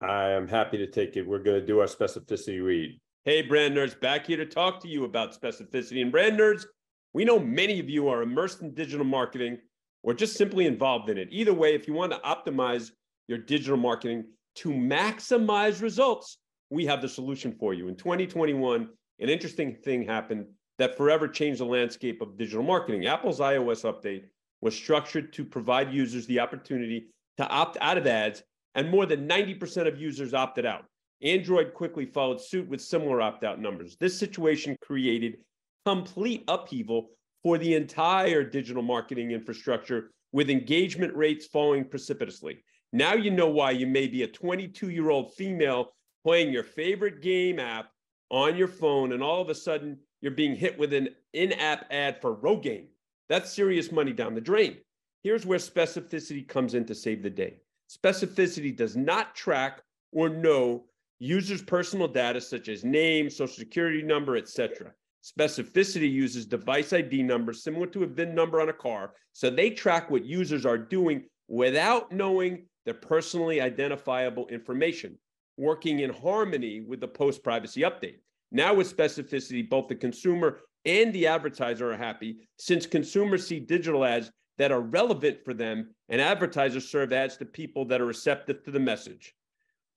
[0.02, 1.28] I am happy to take it.
[1.28, 2.99] We're going to do our specificity read.
[3.25, 6.02] Hey, brand nerds, back here to talk to you about specificity.
[6.02, 6.65] And brand nerds,
[7.13, 9.58] we know many of you are immersed in digital marketing
[10.03, 11.27] or just simply involved in it.
[11.31, 12.91] Either way, if you want to optimize
[13.27, 16.38] your digital marketing to maximize results,
[16.69, 17.88] we have the solution for you.
[17.88, 20.45] In 2021, an interesting thing happened
[20.77, 23.05] that forever changed the landscape of digital marketing.
[23.05, 24.23] Apple's iOS update
[24.62, 27.07] was structured to provide users the opportunity
[27.38, 28.43] to opt out of ads,
[28.75, 30.85] and more than 90% of users opted out.
[31.21, 33.97] Android quickly followed suit with similar opt out numbers.
[33.99, 35.38] This situation created
[35.85, 37.12] complete upheaval
[37.43, 42.63] for the entire digital marketing infrastructure, with engagement rates falling precipitously.
[42.91, 47.21] Now you know why you may be a 22 year old female playing your favorite
[47.21, 47.91] game app
[48.30, 51.85] on your phone, and all of a sudden you're being hit with an in app
[51.92, 52.87] ad for Rogaine.
[53.29, 54.77] That's serious money down the drain.
[55.23, 57.62] Here's where specificity comes in to save the day.
[57.90, 59.81] Specificity does not track
[60.12, 60.85] or know
[61.19, 64.94] users' personal data such as name, social security number, etc.
[65.23, 69.69] Specificity uses device ID numbers similar to a VIN number on a car, so they
[69.69, 75.17] track what users are doing without knowing their personally identifiable information,
[75.57, 78.19] working in harmony with the post privacy update.
[78.51, 84.05] Now, with specificity, both the consumer and the advertiser are happy since consumers see digital
[84.05, 88.63] ads that are relevant for them and advertisers serve ads to people that are receptive
[88.63, 89.35] to the message.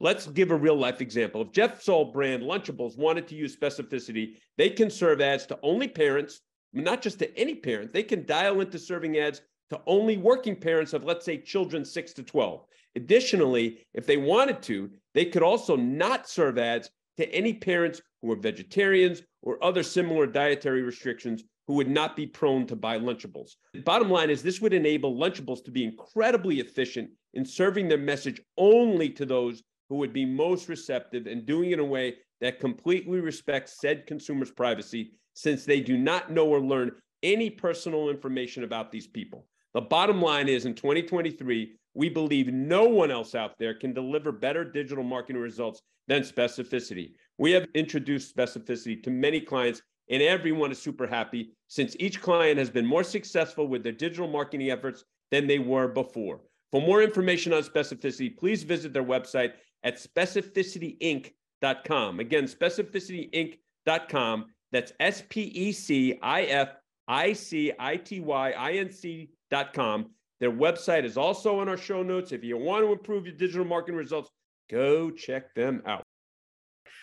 [0.03, 1.42] Let's give a real life example.
[1.42, 5.86] If Jeff Soul brand Lunchables wanted to use specificity, they can serve ads to only
[5.86, 6.40] parents,
[6.72, 7.92] not just to any parent.
[7.92, 12.14] They can dial into serving ads to only working parents of, let's say, children 6
[12.14, 12.64] to 12.
[12.96, 18.32] Additionally, if they wanted to, they could also not serve ads to any parents who
[18.32, 23.50] are vegetarians or other similar dietary restrictions who would not be prone to buy Lunchables.
[23.72, 27.98] The bottom line is this would enable Lunchables to be incredibly efficient in serving their
[27.98, 29.62] message only to those
[29.93, 34.07] who would be most receptive and doing it in a way that completely respects said
[34.07, 39.45] consumer's privacy since they do not know or learn any personal information about these people.
[39.74, 44.32] The bottom line is in 2023, we believe no one else out there can deliver
[44.32, 47.11] better digital marketing results than specificity.
[47.36, 52.57] We have introduced specificity to many clients, and everyone is super happy since each client
[52.57, 56.40] has been more successful with their digital marketing efforts than they were before.
[56.70, 59.53] For more information on specificity, please visit their website
[59.85, 62.20] at specificityinc.com.
[62.20, 64.47] Again, specificityinc.com.
[64.70, 66.68] That's S P E C I F
[67.09, 70.11] I C I T Y I N C.com.
[70.41, 72.33] Their website is also in our show notes.
[72.33, 74.30] If you want to improve your digital marketing results,
[74.70, 76.03] go check them out.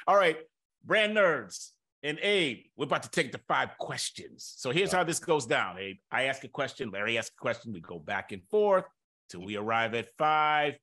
[0.07, 0.37] All right,
[0.85, 1.71] brand nerds
[2.03, 4.53] and Abe, we're about to take the five questions.
[4.57, 5.97] So here's how this goes down, Abe.
[6.11, 8.85] I ask a question, Larry asks a question, we go back and forth
[9.29, 10.75] till we arrive at five.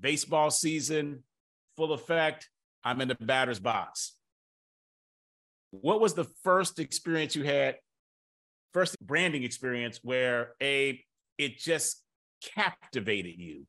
[0.00, 1.22] Baseball season,
[1.76, 2.48] full effect.
[2.84, 4.14] I'm in the batter's box.
[5.70, 7.76] What was the first experience you had,
[8.72, 11.04] first branding experience where a
[11.38, 12.02] it just
[12.54, 13.66] captivated you?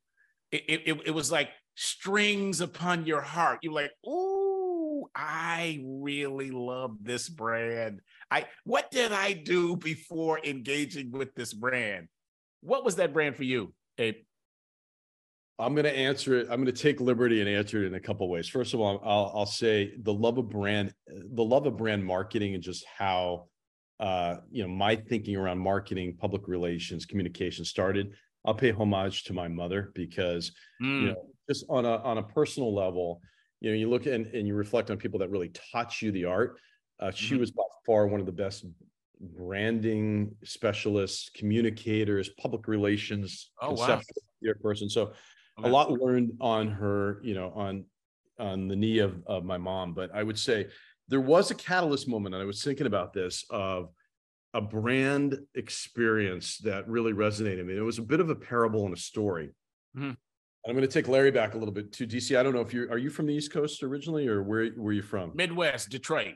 [0.50, 3.60] It, it, it was like strings upon your heart.
[3.62, 8.00] You're like, ooh, I really love this brand.
[8.30, 12.08] I what did I do before engaging with this brand?
[12.62, 14.16] What was that brand for you, Abe?
[15.58, 16.48] I'm going to answer it.
[16.50, 18.48] I'm going to take liberty and answer it in a couple ways.
[18.48, 22.54] First of all, I'll, I'll say the love of brand, the love of brand marketing,
[22.54, 23.46] and just how
[24.00, 28.14] uh, you know my thinking around marketing, public relations, communication started.
[28.44, 30.50] I'll pay homage to my mother because
[30.82, 31.02] mm.
[31.02, 33.20] you know just on a on a personal level,
[33.60, 36.24] you know, you look and, and you reflect on people that really taught you the
[36.24, 36.58] art.
[36.98, 37.40] Uh, she mm-hmm.
[37.40, 38.64] was by far one of the best
[39.20, 44.00] branding specialists, communicators, public relations, oh, wow.
[44.60, 44.88] person.
[44.90, 45.12] So
[45.62, 47.84] a lot learned on her, you know, on
[48.38, 49.94] on the knee of of my mom.
[49.94, 50.68] But I would say
[51.08, 53.90] there was a catalyst moment, and I was thinking about this of
[54.54, 57.76] a brand experience that really resonated with me.
[57.76, 59.50] It was a bit of a parable and a story.
[59.96, 60.12] Mm-hmm.
[60.64, 62.38] I'm going to take Larry back a little bit to DC.
[62.38, 64.92] I don't know if you are you from the East Coast originally, or where were
[64.92, 65.32] you from?
[65.34, 66.34] Midwest, Detroit.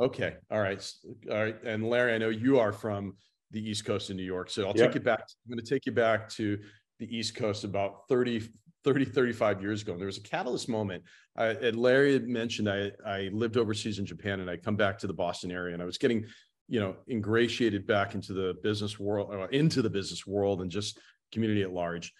[0.00, 0.86] Okay, all right,
[1.30, 1.56] all right.
[1.64, 3.14] And Larry, I know you are from
[3.50, 4.88] the East Coast in New York, so I'll yep.
[4.88, 5.20] take you back.
[5.20, 6.58] I'm going to take you back to
[7.02, 8.48] the East Coast about 30,
[8.84, 9.92] 30, 35 years ago.
[9.92, 11.02] And there was a catalyst moment.
[11.36, 14.98] I, and Larry had mentioned I, I lived overseas in Japan and I come back
[14.98, 16.26] to the Boston area and I was getting,
[16.68, 20.98] you know, ingratiated back into the business world, uh, into the business world and just
[21.32, 22.12] community at large.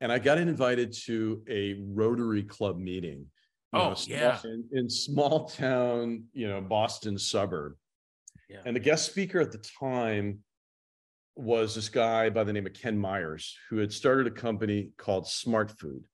[0.00, 3.26] And I got invited to a Rotary Club meeting.
[3.72, 4.38] Oh, know, yeah.
[4.42, 7.74] In, in, small town, you know, Boston suburb.
[8.48, 8.62] Yeah.
[8.64, 10.40] And the guest speaker at the time
[11.40, 15.26] was this guy by the name of Ken Meyers, who had started a company called
[15.26, 16.04] Smart Food,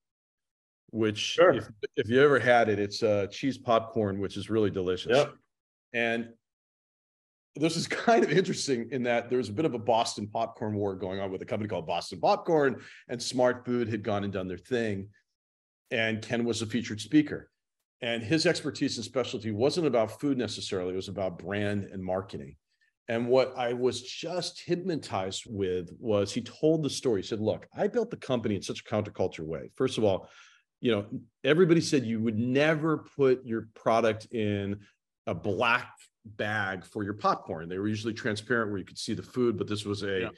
[0.91, 1.55] which sure.
[1.55, 5.17] if, if you ever had it, it's uh, cheese popcorn, which is really delicious.
[5.17, 5.35] Yep.
[5.93, 6.29] And
[7.57, 10.75] this is kind of interesting in that there was a bit of a Boston popcorn
[10.75, 14.33] war going on with a company called Boston Popcorn, and Smart Food had gone and
[14.33, 15.09] done their thing.
[15.91, 17.51] And Ken was a featured speaker.
[18.03, 22.57] And his expertise and specialty wasn't about food necessarily, it was about brand and marketing.
[23.09, 27.23] And what I was just hypnotized with was he told the story.
[27.23, 29.71] He said, Look, I built the company in such a counterculture way.
[29.77, 30.29] First of all,
[30.81, 31.07] you know,
[31.45, 34.81] everybody said you would never put your product in
[35.27, 35.93] a black
[36.25, 37.69] bag for your popcorn.
[37.69, 40.29] They were usually transparent where you could see the food, but this was a yeah.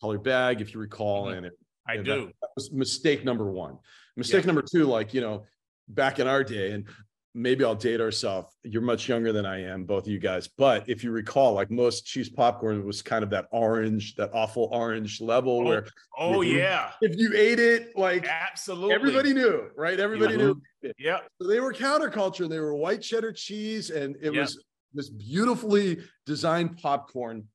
[0.00, 1.26] colored bag, if you recall.
[1.26, 1.36] Mm-hmm.
[1.36, 1.52] And it,
[1.86, 2.10] I and do.
[2.10, 3.78] That, that, was mistake number one.
[4.16, 4.46] Mistake yeah.
[4.46, 5.44] number two, like, you know,
[5.88, 6.88] back in our day, and
[7.34, 8.56] maybe I'll date ourselves.
[8.62, 10.48] You're much younger than I am, both of you guys.
[10.56, 14.68] But if you recall, like most cheese popcorn was kind of that orange, that awful
[14.70, 16.92] orange level oh, where oh if you, yeah.
[17.00, 19.98] If you ate it, like absolutely everybody knew, right?
[19.98, 20.60] Everybody knew.
[20.98, 21.18] Yeah.
[21.40, 22.48] So they were counterculture.
[22.48, 24.42] They were white cheddar cheese, and it yep.
[24.42, 27.48] was this beautifully designed popcorn.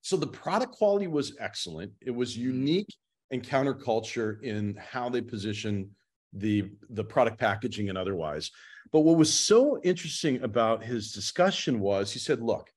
[0.00, 1.92] So the product quality was excellent.
[2.00, 2.46] It was mm-hmm.
[2.46, 2.94] unique
[3.30, 5.90] and counterculture in how they position
[6.32, 8.50] the the product packaging and otherwise
[8.92, 12.70] but what was so interesting about his discussion was he said, look,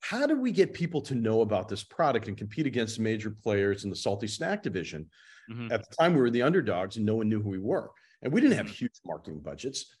[0.00, 3.84] how do we get people to know about this product and compete against major players
[3.84, 5.06] in the salty snack division?
[5.50, 5.72] Mm-hmm.
[5.72, 7.90] At the time, we were the underdogs and no one knew who we were.
[8.22, 8.74] And we didn't have mm-hmm.
[8.74, 9.94] huge marketing budgets.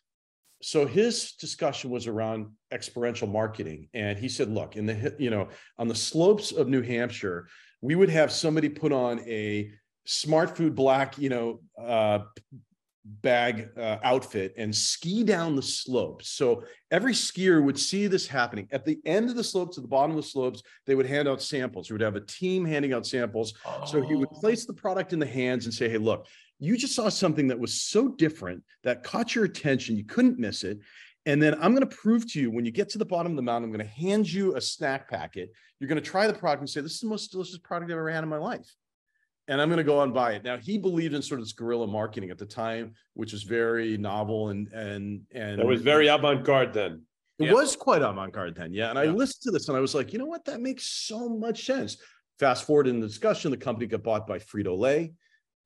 [0.62, 3.88] So his discussion was around experiential marketing.
[3.94, 5.48] And he said, look, in the, you know,
[5.78, 7.48] on the slopes of New Hampshire,
[7.80, 9.70] we would have somebody put on a
[10.04, 12.20] smart food black, you know, uh,
[13.22, 16.30] bag uh, outfit and ski down the slopes.
[16.30, 18.68] So every skier would see this happening.
[18.70, 21.28] At the end of the slopes, at the bottom of the slopes, they would hand
[21.28, 21.88] out samples.
[21.88, 23.54] You would have a team handing out samples.
[23.64, 23.84] Oh.
[23.84, 26.26] So he would place the product in the hands and say, hey, look,
[26.58, 29.96] you just saw something that was so different that caught your attention.
[29.96, 30.78] You couldn't miss it.
[31.26, 33.36] And then I'm going to prove to you when you get to the bottom of
[33.36, 35.52] the mountain, I'm going to hand you a snack packet.
[35.78, 37.98] You're going to try the product and say, This is the most delicious product I've
[37.98, 38.74] ever had in my life
[39.48, 40.44] and I'm going to go and buy it.
[40.44, 43.96] Now he believed in sort of this guerrilla marketing at the time, which was very
[43.96, 47.02] novel and and and it was very avant-garde then.
[47.38, 47.52] It yeah.
[47.52, 48.90] was quite avant-garde then, yeah.
[48.90, 49.04] And yeah.
[49.04, 51.66] I listened to this and I was like, you know what, that makes so much
[51.66, 51.96] sense.
[52.38, 55.12] Fast forward in the discussion, the company got bought by Frito Lay.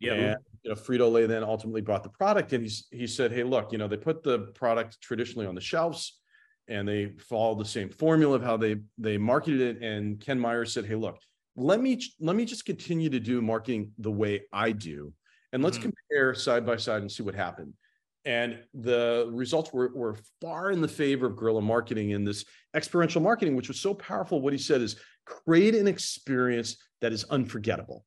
[0.00, 0.12] Yeah.
[0.12, 3.44] And, you know, Frito Lay then ultimately bought the product, and he's he said, hey,
[3.44, 6.20] look, you know, they put the product traditionally on the shelves,
[6.66, 9.82] and they followed the same formula of how they they marketed it.
[9.82, 11.18] And Ken Meyer said, hey, look,
[11.56, 15.12] let me let me just continue to do marketing the way I do,
[15.52, 15.90] and let's mm-hmm.
[15.90, 17.74] compare side by side and see what happened.
[18.24, 22.44] And the results were, were far in the favor of guerrilla marketing and this
[22.74, 24.40] experiential marketing, which was so powerful.
[24.40, 24.96] What he said is
[25.26, 28.04] create an experience that is unforgettable,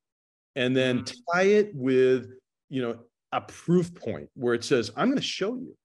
[0.56, 1.38] and then mm-hmm.
[1.38, 2.30] tie it with
[2.68, 2.98] you know
[3.32, 5.76] a proof point where it says, "I'm going to show you,"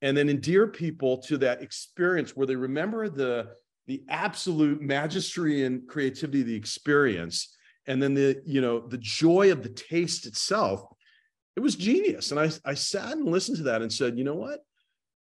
[0.00, 3.50] and then endear people to that experience where they remember the
[3.86, 7.56] the absolute magistry and creativity of the experience
[7.86, 10.82] and then the you know the joy of the taste itself
[11.56, 12.30] it was genius.
[12.30, 14.60] And i i sat and listened to that and said you know what?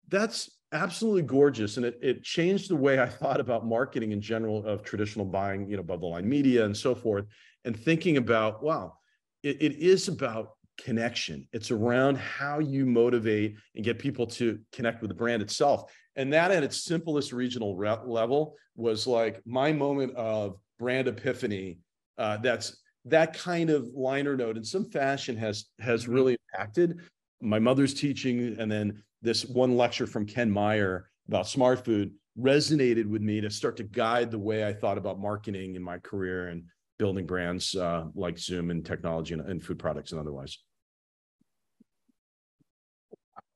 [0.08, 1.76] That's absolutely gorgeous.
[1.76, 5.68] And it, it changed the way i thought about marketing in general of traditional buying
[5.68, 7.26] you know above the line media and so forth
[7.64, 8.94] and thinking about wow
[9.42, 10.50] it, it is about
[10.80, 11.46] connection.
[11.52, 16.32] It's around how you motivate and get people to connect with the brand itself and
[16.32, 21.78] that at its simplest regional re- level was like my moment of brand epiphany.
[22.18, 26.12] Uh, that's that kind of liner note in some fashion has has mm-hmm.
[26.12, 27.00] really impacted
[27.40, 33.06] my mother's teaching and then this one lecture from ken meyer about smart food resonated
[33.06, 36.48] with me to start to guide the way i thought about marketing in my career
[36.48, 36.62] and
[36.98, 40.58] building brands uh, like zoom and technology and, and food products and otherwise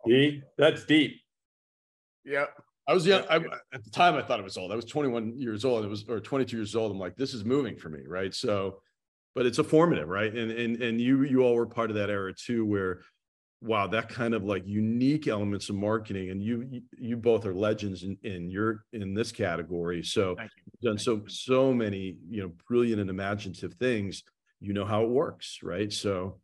[0.06, 1.20] deep that's deep
[2.24, 2.46] yeah.
[2.86, 3.24] I was young.
[3.30, 3.36] I,
[3.72, 4.70] at the time, I thought it was old.
[4.70, 5.84] I was 21 years old.
[5.84, 6.92] It was or 22 years old.
[6.92, 8.34] I'm like, this is moving for me, right?
[8.34, 8.80] So,
[9.34, 10.32] but it's a formative, right?
[10.34, 13.00] And and and you you all were part of that era too, where,
[13.62, 18.02] wow, that kind of like unique elements of marketing, and you you both are legends
[18.02, 20.02] in in your in this category.
[20.02, 20.36] So
[20.82, 24.24] done so so many you know brilliant and imaginative things.
[24.60, 25.90] You know how it works, right?
[25.92, 26.38] So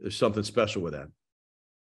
[0.00, 1.08] there's something special with that.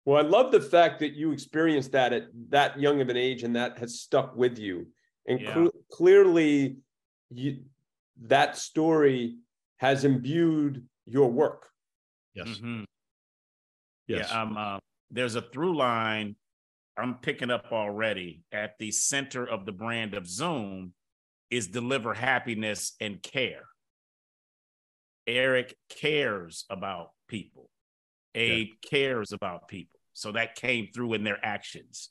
[0.09, 3.43] Well, I love the fact that you experienced that at that young of an age
[3.43, 4.87] and that has stuck with you.
[5.27, 5.53] And yeah.
[5.53, 6.79] cl- clearly,
[7.29, 7.59] you,
[8.23, 9.37] that story
[9.77, 11.67] has imbued your work.
[12.33, 12.49] Yes.
[12.49, 12.85] Mm-hmm.
[14.07, 14.31] Yes.
[14.31, 14.79] Yeah, um, uh,
[15.11, 16.37] there's a through line
[16.97, 20.95] I'm picking up already at the center of the brand of Zoom
[21.51, 23.67] is deliver happiness and care.
[25.27, 27.69] Eric cares about people.
[28.35, 28.89] Abe yeah.
[28.89, 29.98] cares about people.
[30.19, 32.11] So that came through in their actions.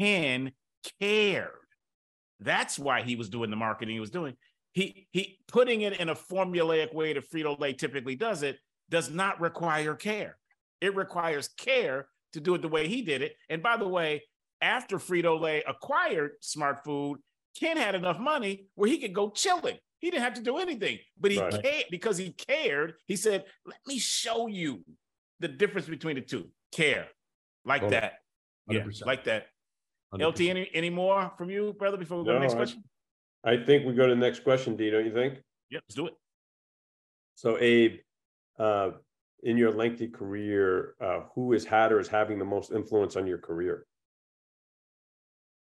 [0.00, 0.52] Ken
[0.98, 1.50] cared.
[2.40, 4.34] That's why he was doing the marketing he was doing.
[4.72, 8.58] He he putting it in a formulaic way that Frito Lay typically does it
[8.88, 10.38] does not require care.
[10.80, 13.36] It requires care to do it the way he did it.
[13.50, 14.22] And by the way,
[14.62, 17.18] after Frito Lay acquired Smart Food,
[17.60, 19.76] Ken had enough money where he could go chilling.
[19.98, 21.62] He didn't have to do anything, but he right.
[21.62, 22.94] cared because he cared.
[23.06, 24.82] He said, "Let me show you
[25.40, 27.06] the difference between the two care
[27.64, 28.14] like that.
[28.70, 28.74] 100%.
[28.74, 29.46] Yeah, like that.
[30.14, 30.28] 100%.
[30.28, 32.84] LT, any any more from you, brother, before we go no, to the next question?
[33.44, 35.34] I think we go to the next question, D, don't you think?
[35.70, 36.14] Yep, let's do it.
[37.34, 37.98] So, Abe,
[38.58, 38.90] uh,
[39.42, 43.26] in your lengthy career, uh, who has had or is having the most influence on
[43.26, 43.86] your career?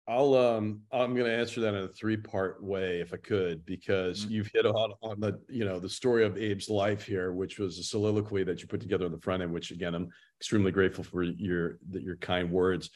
[0.10, 3.66] I'll um I'm going to answer that in a three part way if I could
[3.66, 4.34] because mm-hmm.
[4.34, 7.78] you've hit on on the you know the story of Abe's life here which was
[7.78, 11.03] a soliloquy that you put together on the front end which again I'm extremely grateful
[11.03, 12.89] for your your kind words.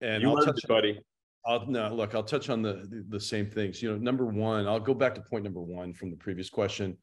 [0.00, 1.00] And you I'll touch it, buddy.
[1.46, 3.80] I'll no look I'll touch on the, the, the same things.
[3.80, 6.98] You know number one I'll go back to point number one from the previous question.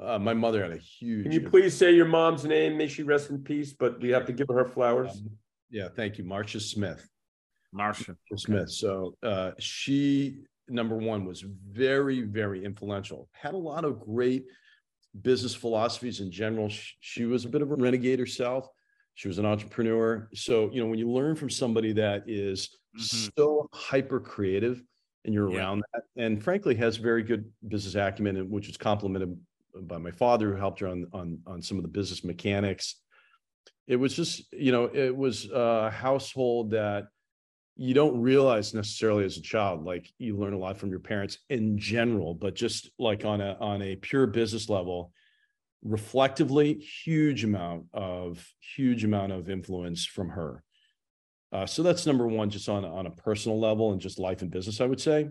[0.00, 2.76] Uh, my mother had a huge Can you please say your mom's name?
[2.76, 5.12] May she rest in peace but we have to give her flowers.
[5.12, 5.30] Um,
[5.70, 6.24] yeah thank you.
[6.24, 7.08] Marcia Smith
[7.72, 8.70] Marcia Smith.
[8.70, 10.40] So uh, she
[10.70, 13.28] number one, was very, very influential.
[13.32, 14.44] Had a lot of great
[15.22, 16.68] business philosophies in general.
[16.68, 18.68] She, she was a bit of a renegade herself.
[19.14, 20.28] She was an entrepreneur.
[20.34, 23.28] So, you know, when you learn from somebody that is mm-hmm.
[23.36, 24.82] so hyper creative
[25.24, 25.58] and you're yeah.
[25.58, 29.36] around that, and frankly has very good business acumen, which is complemented
[29.82, 32.96] by my father, who helped her on on on some of the business mechanics.
[33.86, 37.08] It was just, you know, it was a household that
[37.82, 41.38] you don't realize necessarily as a child like you learn a lot from your parents
[41.48, 45.12] in general but just like on a on a pure business level
[45.82, 50.62] reflectively huge amount of huge amount of influence from her.
[51.52, 54.50] Uh, so that's number one just on on a personal level and just life and
[54.50, 55.28] business i would say.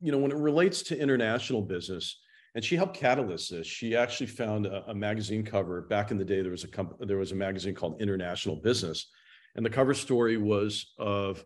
[0.00, 2.20] You know when it relates to international business
[2.54, 5.82] and she helped catalyst this she actually found a, a magazine cover.
[5.82, 9.08] Back in the day there was a comp- there was a magazine called international business
[9.54, 11.44] and the cover story was of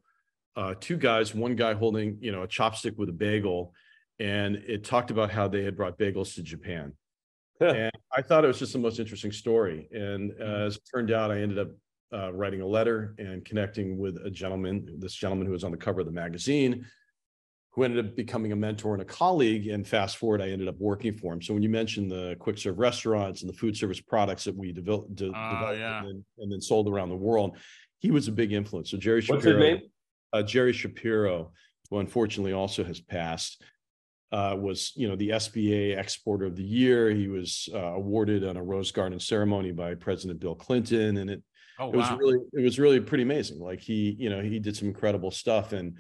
[0.57, 3.75] uh, two guys, one guy holding, you know, a chopstick with a bagel,
[4.19, 6.93] and it talked about how they had brought bagels to Japan.
[7.61, 9.89] and I thought it was just the most interesting story.
[9.93, 11.69] And uh, as it turned out, I ended up
[12.13, 15.77] uh, writing a letter and connecting with a gentleman, this gentleman who was on the
[15.77, 16.87] cover of the magazine,
[17.73, 19.69] who ended up becoming a mentor and a colleague.
[19.69, 21.43] And fast forward, I ended up working for him.
[21.43, 24.73] So when you mentioned the quick serve restaurants and the food service products that we
[24.73, 25.99] developed, de- uh, developed yeah.
[25.99, 27.59] and, then, and, then, sold around the world,
[27.99, 28.91] he was a big influence.
[28.91, 29.81] So Jerry Shapiro, What's his name?
[30.33, 31.53] Uh, Jerry Shapiro,
[31.91, 33.63] who unfortunately also has passed,
[34.33, 37.11] uh, was you know the SBA Exporter of the Year.
[37.11, 41.43] He was uh, awarded on a Rose Garden ceremony by President Bill Clinton, and it
[41.79, 43.61] oh, it was really it was really pretty amazing.
[43.61, 45.97] Like he you know he did some incredible stuff and.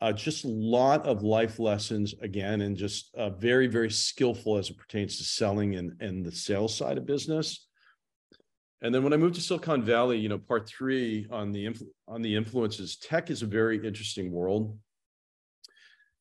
[0.00, 4.68] Uh, just a lot of life lessons again, and just uh, very, very skillful as
[4.68, 7.68] it pertains to selling and, and the sales side of business.
[8.84, 11.88] And then when I moved to Silicon Valley, you know, part three on the influ-
[12.06, 14.78] on the influences, tech is a very interesting world.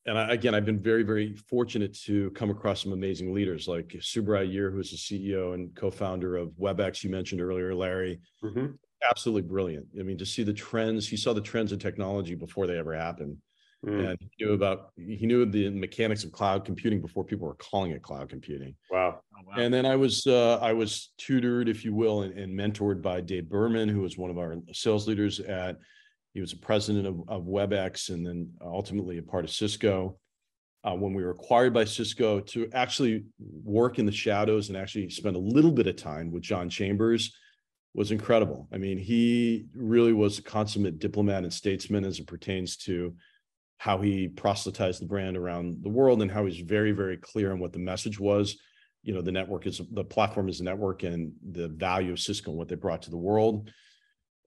[0.06, 3.90] And I, again, I've been very, very fortunate to come across some amazing leaders like
[4.00, 7.04] Subrah Iyar, who's the CEO and co-founder of WebEx.
[7.04, 8.22] You mentioned earlier, Larry.
[8.42, 8.68] Mm-hmm.
[9.10, 9.88] Absolutely brilliant.
[10.00, 12.96] I mean, to see the trends, he saw the trends in technology before they ever
[12.96, 13.36] happened.
[13.86, 14.12] Mm.
[14.12, 17.92] And he knew about he knew the mechanics of cloud computing before people were calling
[17.92, 18.76] it cloud computing.
[18.90, 19.20] Wow.
[19.36, 19.54] Oh, wow.
[19.58, 23.20] And then I was uh, I was tutored, if you will, and, and, mentored by
[23.20, 25.78] Dave Berman, who was one of our sales leaders at.
[26.34, 30.18] He was a president of, of WebEx, and then ultimately a part of Cisco.
[30.86, 33.24] Uh, when we were acquired by Cisco, to actually
[33.64, 37.34] work in the shadows and actually spend a little bit of time with John Chambers
[37.94, 38.68] was incredible.
[38.74, 43.16] I mean, he really was a consummate diplomat and statesman as it pertains to
[43.84, 47.60] how he proselytized the brand around the world and how he's very very clear on
[47.60, 48.56] what the message was.
[49.02, 52.52] You know the network is the platform is a network and the value of cisco
[52.52, 53.70] and what they brought to the world.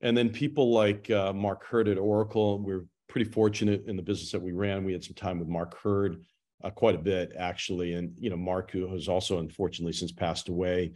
[0.00, 4.02] And then people like uh, mark hurd at oracle we are pretty fortunate in the
[4.02, 4.84] business that we ran.
[4.84, 6.24] We had some time with mark hurd
[6.64, 7.92] uh, quite a bit actually.
[7.92, 10.92] And you know mark who has also unfortunately since passed away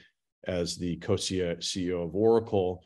[0.46, 2.82] as the co-ceo of oracle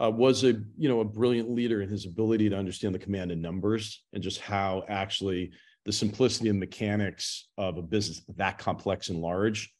[0.00, 3.30] uh, was a you know a brilliant leader in his ability to understand the command
[3.30, 5.50] of numbers and just how actually
[5.84, 9.72] the simplicity and mechanics of a business that complex and large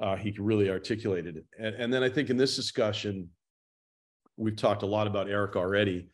[0.00, 3.28] uh, he really articulated it and, and, then i think in this discussion
[4.36, 6.08] we've talked a lot about eric already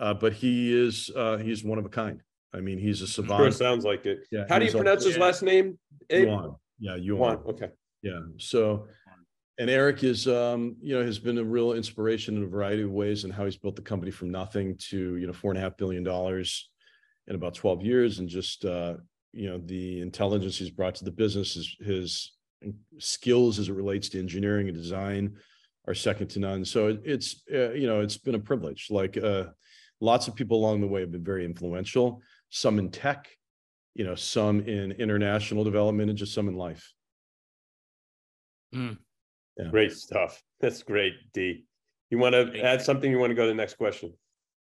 [0.00, 2.22] uh, but he is uh, he's one of a kind
[2.54, 5.18] i mean he's a savant sure sounds like it yeah, how do you pronounce his
[5.18, 5.78] last name?
[6.10, 6.54] Yuan.
[6.78, 7.32] yeah Yuan.
[7.34, 7.36] Yuan.
[7.48, 7.68] okay
[8.02, 8.86] yeah so
[9.58, 12.92] and Eric is, um, you know, has been a real inspiration in a variety of
[12.92, 15.60] ways and how he's built the company from nothing to, you know, four and a
[15.60, 16.70] half billion dollars
[17.26, 18.20] in about 12 years.
[18.20, 18.94] And just, uh,
[19.32, 22.32] you know, the intelligence he's brought to the business, his, his
[22.98, 25.36] skills as it relates to engineering and design
[25.88, 26.64] are second to none.
[26.64, 28.86] So it's, uh, you know, it's been a privilege.
[28.90, 29.46] Like uh,
[30.00, 33.28] lots of people along the way have been very influential, some in tech,
[33.94, 36.92] you know, some in international development and just some in life.
[38.72, 38.98] Mm.
[39.58, 39.70] Yeah.
[39.70, 40.40] Great stuff.
[40.60, 41.64] That's great, D.
[42.10, 43.10] You want to add something?
[43.10, 44.12] You want to go to the next question?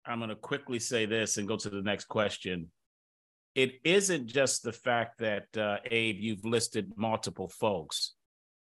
[0.05, 2.71] I'm going to quickly say this and go to the next question.
[3.55, 8.13] It isn't just the fact that, uh, Abe, you've listed multiple folks.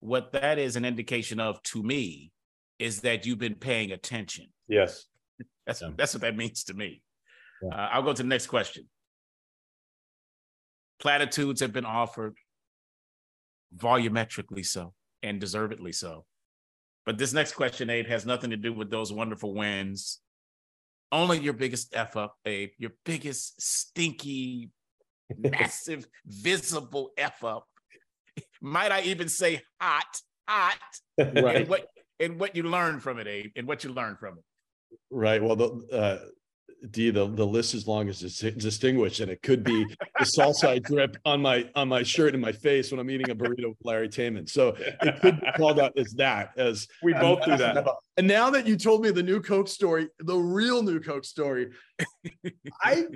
[0.01, 2.33] What that is an indication of to me
[2.79, 4.47] is that you've been paying attention.
[4.69, 5.07] Yes.
[5.67, 5.91] That's, yeah.
[5.97, 7.03] that's what that means to me.
[7.63, 7.69] Yeah.
[7.69, 8.89] Uh, I'll go to the next question.
[10.99, 12.37] Platitudes have been offered,
[13.77, 14.93] volumetrically so
[15.23, 16.25] and deservedly so.
[17.05, 20.21] But this next question, Abe, has nothing to do with those wonderful wins.
[21.11, 24.71] Only your biggest F up, Abe, your biggest stinky,
[25.39, 27.67] massive, visible F up.
[28.61, 30.79] Might I even say hot, hot,
[31.19, 31.57] right.
[31.57, 31.87] and what
[32.21, 34.45] and what you learned from it, Abe, and what you learned from it.
[35.11, 35.43] Right.
[35.43, 36.19] Well, the, uh,
[36.91, 39.85] D, the, the list is long as it's distinguished, and it could be
[40.19, 43.31] the salsa I drip on my on my shirt and my face when I'm eating
[43.31, 44.49] a burrito with Larry Tolpin.
[44.49, 46.51] So it could be called out as that.
[46.57, 47.87] As we both do that.
[48.17, 51.71] And now that you told me the new Coke story, the real new Coke story,
[52.83, 53.07] I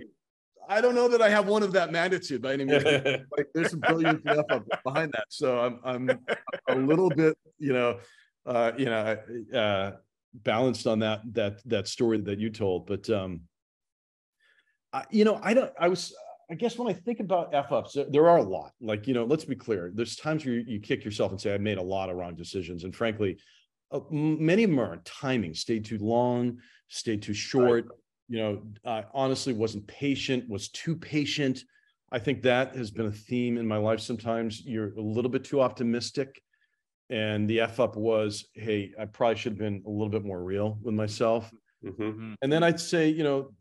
[0.68, 2.84] I don't know that I have one of that magnitude by any means.
[3.36, 5.26] like there's some brilliant stuff behind that.
[5.28, 6.20] So I'm I'm
[6.68, 7.98] a little bit, you know,
[8.46, 9.18] uh, you know,
[9.52, 9.92] uh,
[10.34, 12.86] balanced on that that that story that you told.
[12.86, 13.42] But um,
[14.93, 15.72] I, you know, I don't.
[15.78, 16.14] I was.
[16.49, 18.72] I guess when I think about f ups, there are a lot.
[18.80, 19.91] Like you know, let's be clear.
[19.95, 22.34] There's times where you, you kick yourself and say, "I made a lot of wrong
[22.34, 23.39] decisions," and frankly,
[23.91, 25.55] uh, many of them are timing.
[25.55, 26.59] Stayed too long,
[26.89, 27.87] stayed too short.
[27.87, 27.97] Right
[28.28, 31.62] you know, I honestly wasn't patient, was too patient.
[32.11, 34.01] I think that has been a theme in my life.
[34.01, 36.41] Sometimes you're a little bit too optimistic.
[37.09, 40.43] And the F up was, hey, I probably should have been a little bit more
[40.43, 41.53] real with myself.
[41.84, 42.34] Mm-hmm.
[42.43, 43.53] And then I'd say, you know,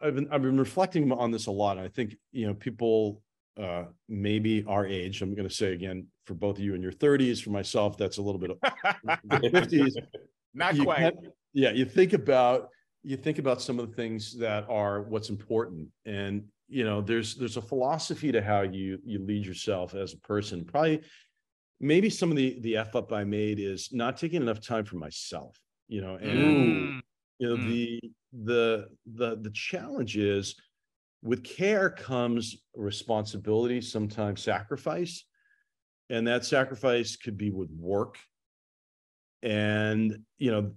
[0.00, 1.78] I've been I've been reflecting on this a lot.
[1.78, 3.22] I think, you know, people
[3.60, 7.42] uh maybe our age, I'm gonna say again, for both of you in your 30s,
[7.42, 8.58] for myself, that's a little bit of
[9.28, 9.92] 50s.
[10.54, 11.12] Not quite.
[11.52, 12.68] yeah, you think about
[13.04, 17.34] you think about some of the things that are what's important and you know there's
[17.36, 21.02] there's a philosophy to how you you lead yourself as a person probably
[21.80, 24.96] maybe some of the the f up i made is not taking enough time for
[24.96, 27.00] myself you know and mm.
[27.38, 27.68] You know mm.
[27.68, 28.00] the
[28.44, 30.54] the the the challenge is
[31.24, 35.24] with care comes responsibility sometimes sacrifice.
[36.10, 38.18] And that sacrifice could be with work.
[39.42, 40.72] And you know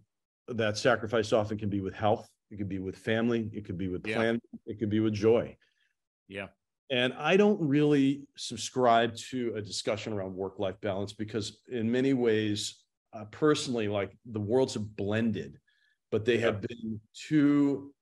[0.48, 2.28] that sacrifice often can be with health.
[2.50, 3.50] It could be with family.
[3.54, 4.60] It could be with plan yeah.
[4.74, 5.56] it could be with joy.
[6.28, 6.48] Yeah.
[6.90, 12.14] And i don't really subscribe to a discussion around work life balance because in many
[12.14, 12.82] ways
[13.12, 15.60] uh, personally like the worlds have blended
[16.12, 16.46] but they yeah.
[16.46, 17.94] have been too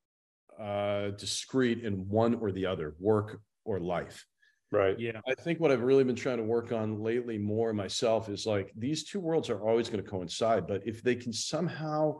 [0.59, 4.25] uh, discrete in one or the other work or life
[4.71, 8.29] right yeah i think what i've really been trying to work on lately more myself
[8.29, 12.15] is like these two worlds are always going to coincide but if they can somehow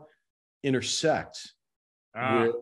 [0.62, 1.52] intersect
[2.14, 2.38] ah.
[2.38, 2.52] where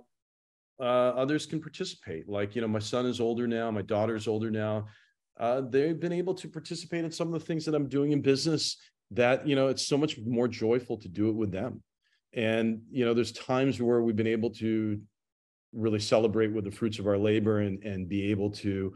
[0.81, 0.83] uh,
[1.17, 2.29] others can participate.
[2.29, 4.87] Like, you know, my son is older now, my daughter's older now.
[5.39, 8.21] Uh, they've been able to participate in some of the things that I'm doing in
[8.21, 8.77] business
[9.11, 11.83] that, you know, it's so much more joyful to do it with them.
[12.35, 15.01] And, you know, there's times where we've been able to
[15.73, 18.95] really celebrate with the fruits of our labor and, and be able to,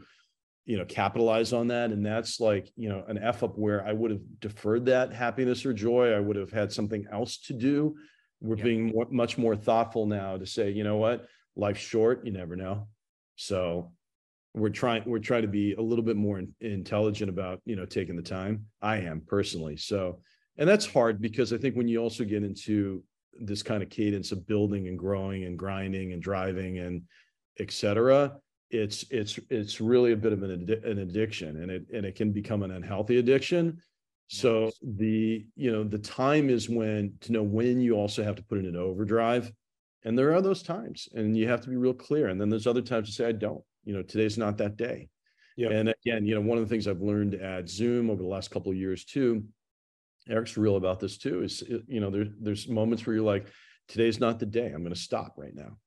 [0.65, 1.91] you know, capitalize on that.
[1.91, 5.65] And that's like, you know, an F up where I would have deferred that happiness
[5.65, 6.11] or joy.
[6.11, 7.95] I would have had something else to do
[8.41, 8.63] we're yeah.
[8.63, 12.25] being more, much more thoughtful now to say, you know what, life's short.
[12.25, 12.87] You never know.
[13.35, 13.91] So
[14.53, 17.85] we're trying we're trying to be a little bit more in, intelligent about you know
[17.85, 18.65] taking the time.
[18.81, 19.77] I am personally.
[19.77, 20.21] So
[20.57, 23.03] and that's hard because I think when you also get into
[23.41, 27.01] this kind of cadence of building and growing and grinding and driving and
[27.59, 28.33] etc
[28.69, 30.51] it's it's it's really a bit of an,
[30.83, 33.81] an addiction and it and it can become an unhealthy addiction
[34.29, 38.43] so the you know the time is when to know when you also have to
[38.43, 39.51] put in overdrive,
[40.05, 42.27] and there are those times, and you have to be real clear.
[42.27, 43.63] And then there's other times to say I don't.
[43.85, 45.09] You know, today's not that day.
[45.57, 45.69] Yeah.
[45.71, 48.51] And again, you know, one of the things I've learned at Zoom over the last
[48.51, 49.43] couple of years too,
[50.29, 51.43] Eric's real about this too.
[51.43, 53.47] Is uh, you know, there's there's moments where you're like,
[53.87, 54.67] today's not the day.
[54.67, 55.77] I'm going to stop right now,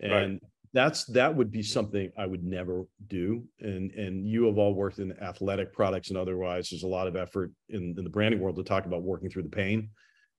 [0.00, 0.40] and right
[0.72, 3.44] that's that would be something I would never do.
[3.60, 6.68] And and you have all worked in athletic products and otherwise.
[6.68, 9.44] There's a lot of effort in, in the branding world to talk about working through
[9.44, 9.90] the pain.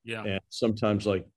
[0.03, 0.23] Yeah.
[0.23, 1.27] And sometimes like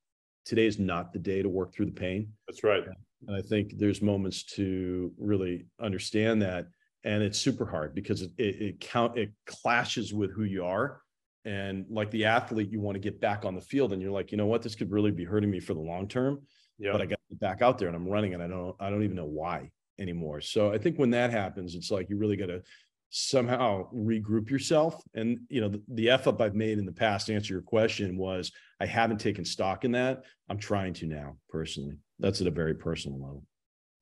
[0.44, 2.32] today is not the day to work through the pain.
[2.46, 2.84] That's right.
[3.26, 6.66] And I think there's moments to really understand that.
[7.04, 11.01] And it's super hard because it, it, it count it clashes with who you are.
[11.45, 14.30] And like the athlete, you want to get back on the field and you're like,
[14.30, 16.40] you know what, this could really be hurting me for the long term
[16.82, 16.93] yeah.
[16.93, 19.16] but I got back out there and I'm running and I don't I don't even
[19.16, 20.40] know why anymore.
[20.40, 22.62] So I think when that happens, it's like you really got to
[23.11, 25.01] somehow regroup yourself.
[25.14, 27.62] And you know, the, the F up I've made in the past to answer your
[27.62, 30.24] question was I haven't taken stock in that.
[30.49, 31.97] I'm trying to now personally.
[32.18, 33.45] That's at a very personal level.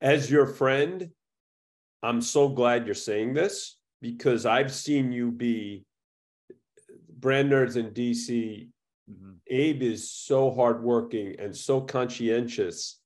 [0.01, 1.11] As your friend,
[2.03, 5.85] I'm so glad you're saying this because I've seen you be
[7.21, 8.69] brand nerds in DC
[9.11, 9.33] Mm-hmm.
[9.49, 12.99] Abe is so hardworking and so conscientious.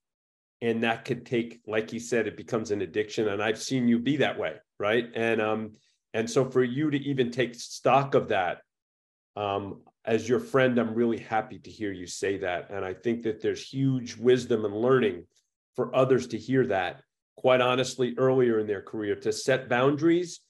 [0.61, 3.29] And that could take, like he said, it becomes an addiction.
[3.29, 5.07] And I've seen you be that way, right?
[5.15, 5.73] And um,
[6.13, 8.59] and so for you to even take stock of that,
[9.37, 12.71] um, as your friend, I'm really happy to hear you say that.
[12.71, 15.25] And I think that there's huge wisdom and learning
[15.77, 17.03] for others to hear that,
[17.37, 20.41] quite honestly, earlier in their career, to set boundaries.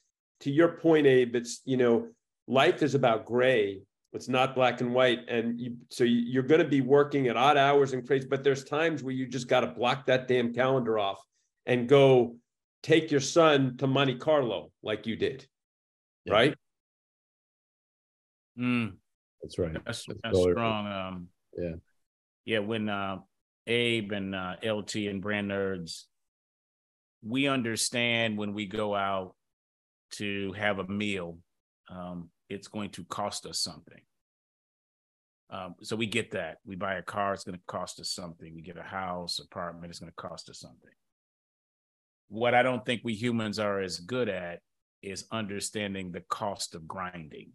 [0.41, 2.09] To your point, Abe, it's, you know,
[2.47, 3.83] life is about gray
[4.13, 5.21] It's not black and white.
[5.29, 8.65] And you, so you're going to be working at odd hours and crazy, but there's
[8.65, 11.21] times where you just got to block that damn calendar off
[11.67, 12.37] and go
[12.83, 15.47] take your son to Monte Carlo like you did.
[16.25, 16.33] Yeah.
[16.33, 16.55] Right.
[18.59, 18.95] Mm.
[19.43, 19.73] That's right.
[19.85, 20.87] That's, that's, that's strong.
[20.87, 21.29] Um,
[21.59, 21.75] yeah.
[22.45, 22.59] Yeah.
[22.61, 23.19] When uh,
[23.67, 26.05] Abe and uh, LT and Brand Nerds,
[27.23, 29.35] we understand when we go out
[30.13, 31.39] to have a meal,
[31.91, 34.01] um, it's going to cost us something.
[35.51, 36.59] Um, so we get that.
[36.65, 38.55] We buy a car, it's going to cost us something.
[38.55, 40.91] We get a house, apartment, it's going to cost us something.
[42.29, 44.61] What I don't think we humans are as good at
[45.03, 47.51] is understanding the cost of grinding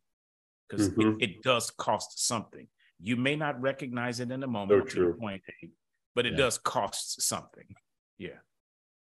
[0.69, 1.19] because mm-hmm.
[1.19, 2.67] it, it, does cost something.
[3.01, 5.41] You may not recognize it in the moment, so your point,
[6.15, 6.37] but it yeah.
[6.37, 7.65] does cost something.
[8.17, 8.29] Yeah.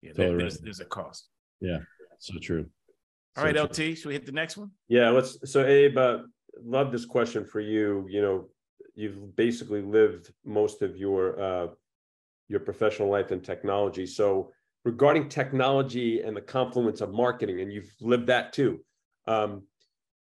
[0.01, 0.13] Yeah.
[0.13, 0.63] Totally there's, right.
[0.63, 1.29] there's a cost.
[1.61, 1.79] Yeah.
[2.17, 2.65] So true.
[3.39, 4.71] All right, LT, should we hit the next one?
[4.89, 5.37] Yeah, let's.
[5.49, 6.17] So, Abe, uh,
[6.61, 8.05] love this question for you.
[8.09, 8.49] You know,
[8.95, 11.67] you've basically lived most of your uh,
[12.49, 14.05] your professional life in technology.
[14.05, 14.51] So,
[14.83, 18.83] regarding technology and the confluence of marketing, and you've lived that too.
[19.25, 19.63] Um,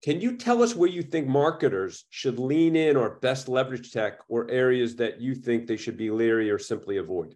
[0.03, 4.19] can you tell us where you think marketers should lean in or best leverage tech,
[4.29, 7.35] or areas that you think they should be leery or simply avoid?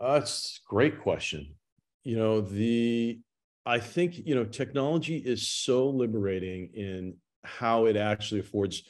[0.00, 1.54] Uh, that's a great question.
[2.02, 3.20] You know, the
[3.64, 8.82] I think, you know, technology is so liberating in how it actually affords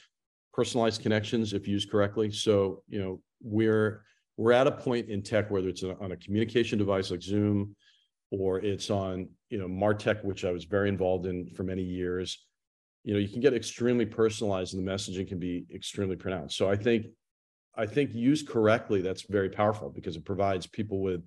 [0.53, 2.31] personalized connections if used correctly.
[2.31, 4.03] So, you know, we're
[4.37, 7.75] we're at a point in tech whether it's on a communication device like Zoom
[8.31, 12.43] or it's on, you know, Martech, which I was very involved in for many years.
[13.03, 16.57] You know, you can get extremely personalized and the messaging can be extremely pronounced.
[16.57, 17.07] So I think
[17.75, 21.23] I think used correctly, that's very powerful because it provides people with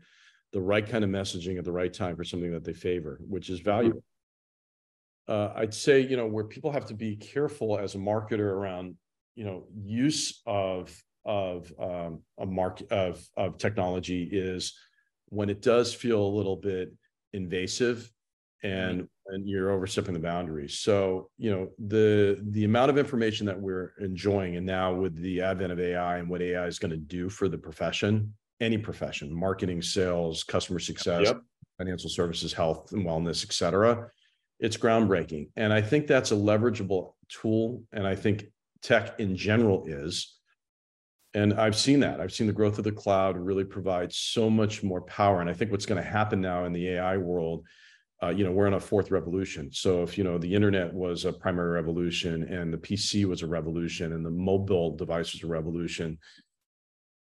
[0.52, 3.50] the right kind of messaging at the right time for something that they favor, which
[3.50, 4.02] is valuable.
[5.28, 8.94] Uh, I'd say, you know, where people have to be careful as a marketer around,
[9.34, 14.74] you know, use of of um, a mark of of technology is
[15.28, 16.92] when it does feel a little bit
[17.32, 18.08] invasive
[18.62, 19.34] and mm-hmm.
[19.34, 20.78] and you're overstepping the boundaries.
[20.78, 25.42] So, you know, the the amount of information that we're enjoying and now with the
[25.42, 29.32] advent of AI and what AI is going to do for the profession any profession,
[29.32, 31.40] marketing, sales, customer success, yep.
[31.78, 34.08] financial services, health and wellness, et cetera.
[34.58, 35.50] It's groundbreaking.
[35.56, 37.82] And I think that's a leverageable tool.
[37.92, 38.46] And I think
[38.82, 40.34] tech in general is.
[41.34, 42.18] And I've seen that.
[42.18, 45.42] I've seen the growth of the cloud really provide so much more power.
[45.42, 47.66] And I think what's going to happen now in the AI world,
[48.22, 49.70] uh, you know, we're in a fourth revolution.
[49.70, 53.46] So if you know the internet was a primary revolution and the PC was a
[53.46, 56.16] revolution and the mobile device was a revolution,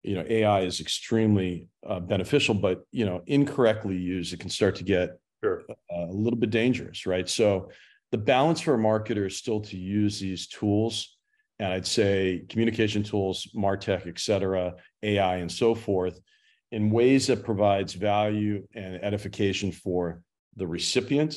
[0.05, 4.77] you know ai is extremely uh, beneficial but you know incorrectly used it can start
[4.77, 5.63] to get sure.
[5.91, 7.71] a, a little bit dangerous right so
[8.13, 11.17] the balance for a marketer is still to use these tools
[11.59, 16.21] and i'd say communication tools martech et cetera ai and so forth
[16.71, 20.21] in ways that provides value and edification for
[20.57, 21.37] the recipient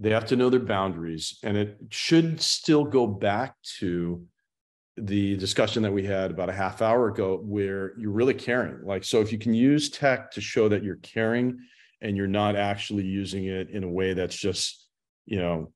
[0.00, 4.24] they have to know their boundaries and it should still go back to
[5.00, 8.84] the discussion that we had about a half hour ago where you're really caring.
[8.84, 11.58] Like so if you can use tech to show that you're caring
[12.00, 14.86] and you're not actually using it in a way that's just
[15.26, 15.72] you know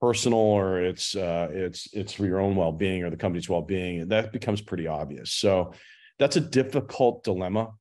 [0.00, 4.32] personal or it's uh it's it's for your own well-being or the company's well-being that
[4.32, 5.32] becomes pretty obvious.
[5.32, 5.72] So
[6.18, 7.72] that's a difficult dilemma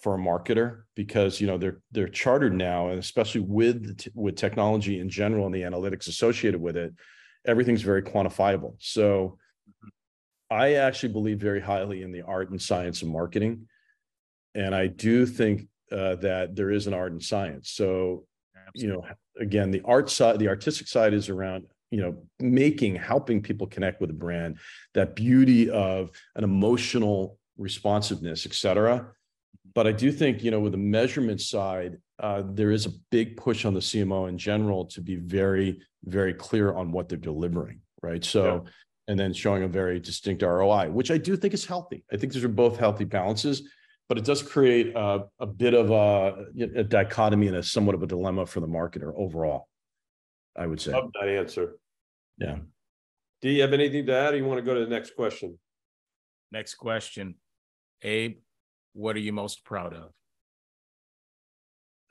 [0.00, 5.00] for a marketer because you know they're they're chartered now and especially with with technology
[5.00, 6.92] in general and the analytics associated with it
[7.46, 8.74] everything's very quantifiable.
[8.78, 9.38] So
[10.50, 13.66] I actually believe very highly in the art and science of marketing.
[14.54, 17.70] And I do think uh, that there is an art and science.
[17.70, 18.24] So,
[18.68, 18.82] Absolutely.
[18.82, 19.08] you know,
[19.40, 24.00] again, the art side, the artistic side is around, you know, making, helping people connect
[24.00, 24.58] with a brand,
[24.92, 29.08] that beauty of an emotional responsiveness, et cetera.
[29.74, 33.36] But I do think, you know, with the measurement side, uh, there is a big
[33.36, 37.80] push on the CMO in general to be very, very clear on what they're delivering.
[38.02, 38.22] Right.
[38.22, 38.70] So, yeah
[39.08, 42.04] and then showing a very distinct ROI, which I do think is healthy.
[42.12, 43.62] I think these are both healthy balances,
[44.08, 46.46] but it does create a, a bit of a,
[46.76, 49.68] a, dichotomy and a somewhat of a dilemma for the marketer overall.
[50.56, 50.92] I would say.
[50.92, 51.76] Love that answer.
[52.38, 52.58] Yeah.
[53.42, 54.34] Do you have anything to add?
[54.34, 55.58] Or you want to go to the next question?
[56.52, 57.34] Next question,
[58.02, 58.38] Abe.
[58.92, 60.12] What are you most proud of?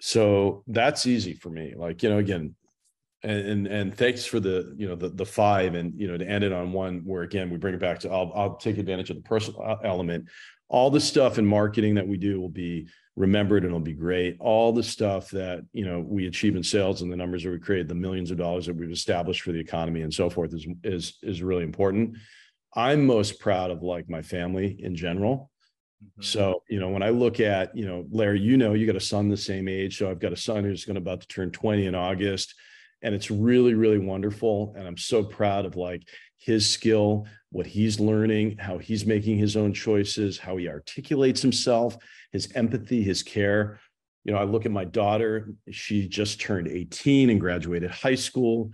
[0.01, 1.73] So that's easy for me.
[1.77, 2.55] Like you know, again,
[3.23, 6.27] and, and and thanks for the you know the the five and you know to
[6.27, 9.09] end it on one where again we bring it back to I'll I'll take advantage
[9.09, 10.27] of the personal uh, element.
[10.67, 14.37] All the stuff in marketing that we do will be remembered and it'll be great.
[14.39, 17.59] All the stuff that you know we achieve in sales and the numbers that we
[17.59, 20.67] create, the millions of dollars that we've established for the economy and so forth is
[20.83, 22.17] is is really important.
[22.75, 25.51] I'm most proud of like my family in general.
[26.03, 26.23] Mm-hmm.
[26.23, 28.99] So, you know, when I look at, you know, Larry, you know, you got a
[28.99, 29.97] son the same age.
[29.97, 32.55] So I've got a son who's going to about to turn 20 in August.
[33.03, 34.73] And it's really, really wonderful.
[34.77, 39.55] And I'm so proud of like his skill, what he's learning, how he's making his
[39.55, 41.97] own choices, how he articulates himself,
[42.31, 43.79] his empathy, his care.
[44.23, 48.71] You know, I look at my daughter, she just turned 18 and graduated high school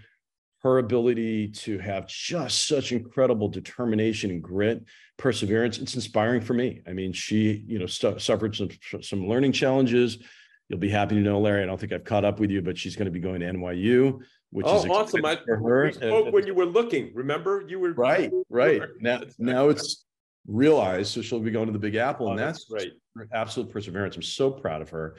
[0.62, 4.84] her ability to have just such incredible determination and grit,
[5.18, 5.78] perseverance.
[5.78, 6.82] It's inspiring for me.
[6.86, 8.70] I mean, she, you know, suffered some
[9.02, 10.18] some learning challenges.
[10.70, 11.64] You'll be happy to know, Larry.
[11.64, 13.48] I don't think I've caught up with you, but she's going to be going to
[13.48, 14.20] NYU,
[14.52, 15.26] which oh, is awesome.
[15.26, 15.86] I, for her.
[15.86, 17.12] We spoke and, when you were looking.
[17.16, 18.84] Remember, you were right, right.
[19.00, 20.06] Now, now it's
[20.46, 21.12] realized.
[21.12, 23.28] So she'll be going to the Big Apple, oh, and that's, that's right.
[23.34, 24.16] Absolute perseverance.
[24.16, 25.16] I'm so proud of her.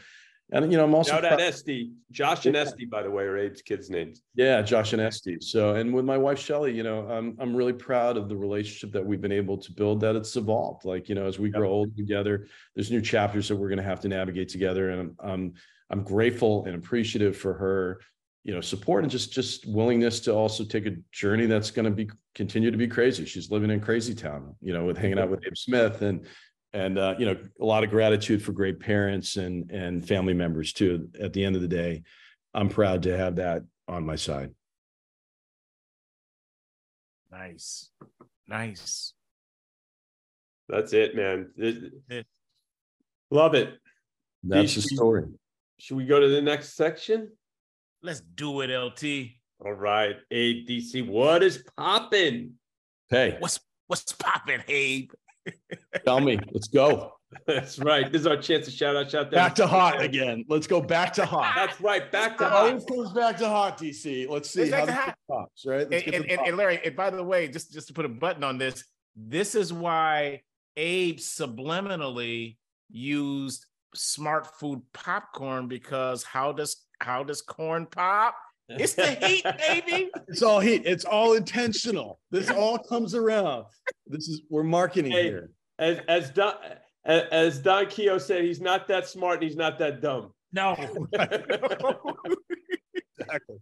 [0.52, 2.62] And you know, I'm also shout out Esty, Josh and yeah.
[2.62, 4.22] Esty, by the way, are Abe's kids' names.
[4.34, 5.38] Yeah, Josh and Esty.
[5.40, 8.92] So, and with my wife Shelly, you know, I'm I'm really proud of the relationship
[8.92, 10.00] that we've been able to build.
[10.00, 10.84] That it's evolved.
[10.84, 13.84] Like you know, as we grow old together, there's new chapters that we're going to
[13.84, 15.54] have to navigate together, and I'm I'm,
[15.90, 18.00] I'm grateful and appreciative for her,
[18.42, 21.92] you know, support and just just willingness to also take a journey that's going to
[21.92, 23.24] be continue to be crazy.
[23.24, 26.26] She's living in crazy town, you know, with hanging out with Abe Smith and
[26.72, 30.72] and uh, you know a lot of gratitude for great parents and and family members
[30.72, 31.08] too.
[31.20, 32.02] At the end of the day
[32.54, 34.50] i'm proud to have that on my side.
[37.30, 37.90] Nice.
[38.48, 39.14] Nice.
[40.68, 41.50] That's it man.
[41.56, 42.26] It,
[43.30, 43.74] love it.
[44.42, 45.26] That's the story.
[45.78, 47.30] should we go to the next section?
[48.02, 49.04] Let's do it lt
[49.64, 50.16] all right.
[50.32, 52.54] Adc what is popping
[53.10, 53.36] hey.
[53.38, 55.10] What's what's popping Abe
[56.04, 57.12] Tell me, let's go.
[57.46, 58.10] That's right.
[58.10, 59.30] This is our chance to shout out, shout out.
[59.32, 60.44] Back to hot again.
[60.48, 61.52] Let's go back to hot.
[61.54, 62.10] That's right.
[62.10, 62.68] Back to oh, hot.
[62.68, 64.28] Always goes back to hot, DC.
[64.28, 65.82] Let's see how this pops, right?
[65.82, 68.42] And, and, and, and, Larry, and by the way, just, just to put a button
[68.42, 68.84] on this,
[69.14, 70.42] this is why
[70.76, 72.56] Abe subliminally
[72.90, 78.34] used smart food popcorn because how does how does corn pop?
[78.78, 80.10] It's the heat, baby.
[80.28, 80.82] It's all heat.
[80.84, 82.20] It's all intentional.
[82.30, 83.64] This all comes around.
[84.06, 85.50] This is we're marketing hey, here.
[85.78, 86.54] As as Don
[87.04, 90.32] as Don Keough said, he's not that smart and he's not that dumb.
[90.52, 90.72] No.
[93.18, 93.56] exactly.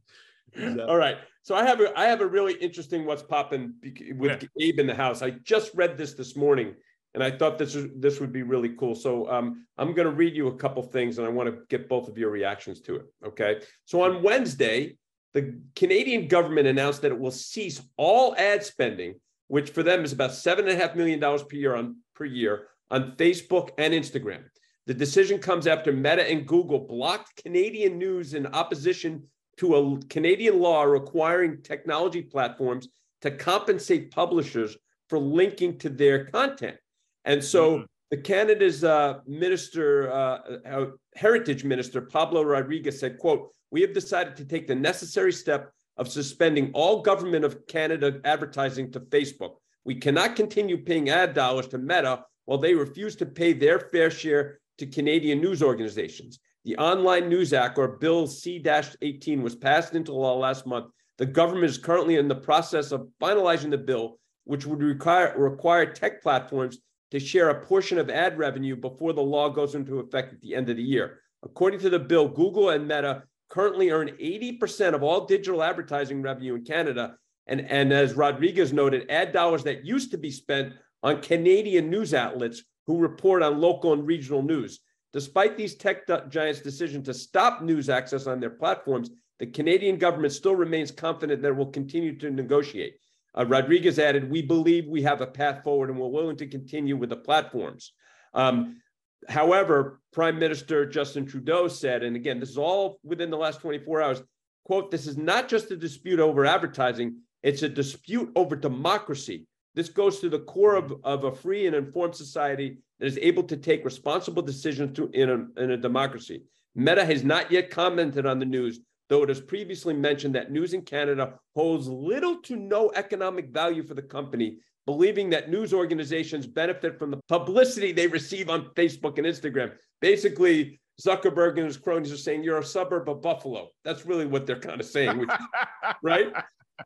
[0.52, 0.82] Exactly.
[0.82, 1.18] All right.
[1.42, 3.74] So I have a I have a really interesting what's popping
[4.16, 4.48] with yeah.
[4.68, 5.22] Abe in the house.
[5.22, 6.74] I just read this this morning,
[7.14, 8.94] and I thought this is this would be really cool.
[8.94, 11.88] So um, I'm going to read you a couple things, and I want to get
[11.88, 13.06] both of your reactions to it.
[13.26, 13.60] Okay.
[13.86, 14.98] So on Wednesday,
[15.34, 19.14] the Canadian government announced that it will cease all ad spending,
[19.48, 22.24] which for them is about seven and a half million dollars per year on per
[22.24, 24.44] year on Facebook and Instagram.
[24.86, 29.24] The decision comes after Meta and Google blocked Canadian news in opposition
[29.58, 32.88] to a Canadian law requiring technology platforms
[33.20, 34.76] to compensate publishers
[35.08, 36.76] for linking to their content.
[37.24, 37.84] And so mm-hmm.
[38.10, 44.36] the Canada's uh, minister, uh, uh, heritage minister, Pablo Rodriguez said, quote, we have decided
[44.36, 49.56] to take the necessary step of suspending all government of Canada advertising to Facebook.
[49.84, 54.10] We cannot continue paying ad dollars to Meta while they refuse to pay their fair
[54.10, 56.38] share to Canadian news organizations.
[56.64, 58.62] The Online News Act, or Bill C
[59.02, 60.86] 18, was passed into law last month.
[61.18, 65.92] The government is currently in the process of finalizing the bill, which would require, require
[65.92, 66.78] tech platforms
[67.10, 70.54] to share a portion of ad revenue before the law goes into effect at the
[70.54, 71.20] end of the year.
[71.42, 76.54] According to the bill, Google and Meta currently earn 80% of all digital advertising revenue
[76.56, 77.16] in Canada.
[77.46, 82.12] And, and as Rodriguez noted, ad dollars that used to be spent on Canadian news
[82.12, 84.80] outlets who report on local and regional news.
[85.12, 90.32] Despite these tech giants' decision to stop news access on their platforms, the Canadian government
[90.32, 92.96] still remains confident that it will continue to negotiate.
[93.36, 96.96] Uh, Rodriguez added, We believe we have a path forward and we're willing to continue
[96.96, 97.92] with the platforms.
[98.34, 98.80] Um,
[99.28, 104.02] however, Prime Minister Justin Trudeau said, and again, this is all within the last 24
[104.02, 104.22] hours,
[104.64, 109.46] quote, this is not just a dispute over advertising, it's a dispute over democracy.
[109.74, 113.44] This goes to the core of, of a free and informed society that is able
[113.44, 116.42] to take responsible decisions to, in, a, in a democracy.
[116.74, 120.74] Meta has not yet commented on the news, though it has previously mentioned that news
[120.74, 126.46] in Canada holds little to no economic value for the company believing that news organizations
[126.46, 129.70] benefit from the publicity they receive on Facebook and Instagram.
[130.00, 133.68] Basically, Zuckerberg and his cronies are saying you're a suburb of Buffalo.
[133.84, 135.28] That's really what they're kind of saying, which,
[136.02, 136.32] right?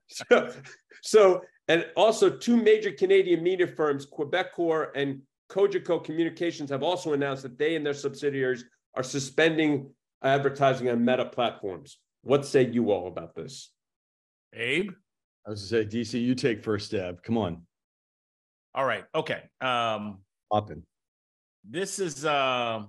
[0.08, 0.52] So,
[1.00, 7.44] so, and also two major Canadian media firms, Quebecor and Cogeco Communications have also announced
[7.44, 8.64] that they and their subsidiaries
[8.96, 9.90] are suspending
[10.24, 11.98] advertising on Meta platforms.
[12.22, 13.70] What say you all about this?
[14.54, 14.90] Abe?
[15.46, 17.22] I was going to say, DC, you take first stab.
[17.22, 17.62] Come on.
[18.74, 19.04] All right.
[19.14, 19.42] Okay.
[19.60, 20.18] Um,
[20.52, 20.82] Oppen.
[21.68, 22.82] This is uh,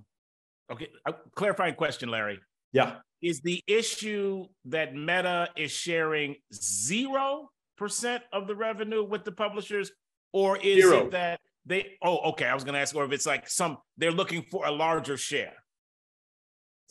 [0.71, 0.87] okay.
[1.05, 2.39] A clarifying question, Larry.
[2.71, 2.97] Yeah.
[3.21, 9.91] Is the issue that Meta is sharing zero percent of the revenue with the publishers,
[10.31, 11.05] or is Zero.
[11.05, 11.97] it that they?
[12.01, 12.45] Oh, okay.
[12.45, 15.17] I was going to ask, or if it's like some they're looking for a larger
[15.17, 15.53] share.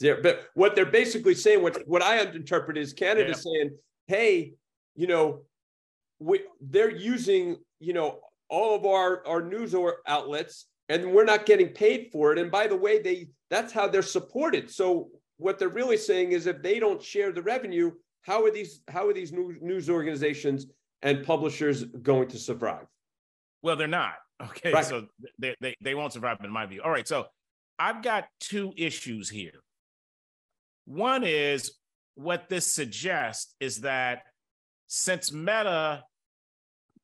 [0.00, 3.76] There, but what they're basically saying, what what I interpret is Canada saying,
[4.06, 4.54] hey,
[4.94, 5.42] you know,
[6.18, 11.46] we they're using, you know, all of our our news or outlets, and we're not
[11.46, 12.38] getting paid for it.
[12.38, 14.70] And by the way, they that's how they're supported.
[14.70, 18.80] So what they're really saying is, if they don't share the revenue, how are these
[18.88, 20.66] how are these news news organizations
[21.02, 22.86] and publishers going to survive?
[23.62, 24.14] Well, they're not.
[24.42, 24.84] Okay, Right.
[24.84, 25.06] so
[25.38, 26.82] they, they they won't survive in my view.
[26.82, 27.26] All right, so
[27.78, 29.52] I've got two issues here.
[30.92, 31.72] One is
[32.16, 34.24] what this suggests is that
[34.88, 36.04] since Meta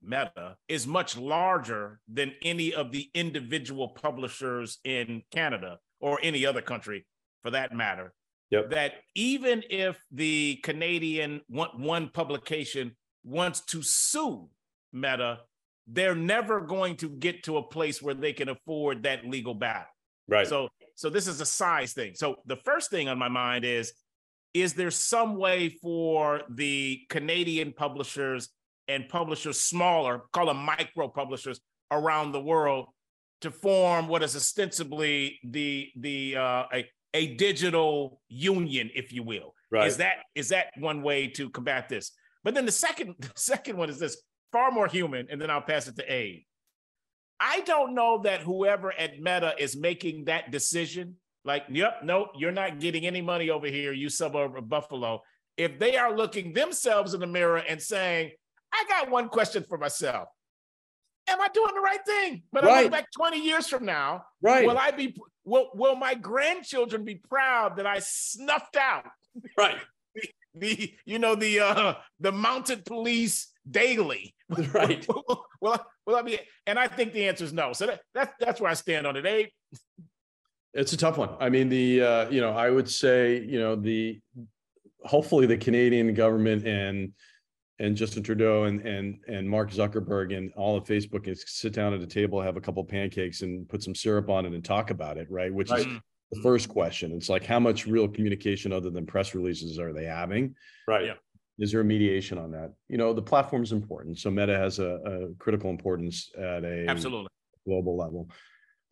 [0.02, 6.60] Meta is much larger than any of the individual publishers in Canada or any other
[6.62, 7.06] country
[7.42, 8.12] for that matter,
[8.50, 8.70] Yep.
[8.70, 14.48] that even if the Canadian one, one publication wants to sue
[14.92, 15.40] Meta,
[15.86, 19.88] they're never going to get to a place where they can afford that legal battle.
[20.28, 20.46] Right.
[20.46, 20.68] So,
[20.98, 22.14] so this is a size thing.
[22.16, 23.92] So the first thing on my mind is,
[24.52, 28.48] is there some way for the Canadian publishers
[28.88, 31.60] and publishers smaller, call them micro publishers
[31.92, 32.86] around the world,
[33.42, 39.54] to form what is ostensibly the the uh, a a digital union, if you will?
[39.70, 39.86] right.
[39.86, 42.10] Is that is that one way to combat this?
[42.42, 44.20] But then the second the second one is this
[44.50, 46.40] far more human, and then I'll pass it to Abe.
[47.40, 52.52] I don't know that whoever at Meta is making that decision, like, yep, nope, you're
[52.52, 55.22] not getting any money over here, you suburb of Buffalo.
[55.56, 58.32] If they are looking themselves in the mirror and saying,
[58.72, 60.28] I got one question for myself.
[61.28, 62.42] Am I doing the right thing?
[62.52, 62.82] But I Right.
[62.84, 64.66] look back 20 years from now, right.
[64.66, 65.14] will I be
[65.44, 69.04] will will my grandchildren be proud that I snuffed out
[69.56, 69.76] right.
[70.58, 74.34] The you know the uh the mounted police daily
[74.72, 75.06] Right.
[75.60, 78.60] well well i mean and i think the answer is no so that, that that's
[78.60, 79.48] where i stand on it Abe.
[80.74, 81.30] It's a tough one.
[81.40, 84.20] I mean, the uh, you know, I would say, you know, the
[85.04, 87.12] hopefully the Canadian government and
[87.78, 91.94] and Justin Trudeau and and and Mark Zuckerberg and all of Facebook is sit down
[91.94, 94.90] at a table, have a couple pancakes, and put some syrup on it and talk
[94.90, 95.52] about it, right?
[95.52, 96.00] Which is Mm.
[96.32, 97.12] The first question.
[97.12, 100.54] It's like how much real communication other than press releases are they having?
[100.86, 101.06] Right.
[101.06, 101.14] Yeah.
[101.58, 102.72] Is there a mediation on that?
[102.88, 104.18] You know, the platform is important.
[104.18, 107.28] So Meta has a, a critical importance at a absolutely
[107.66, 108.28] global level.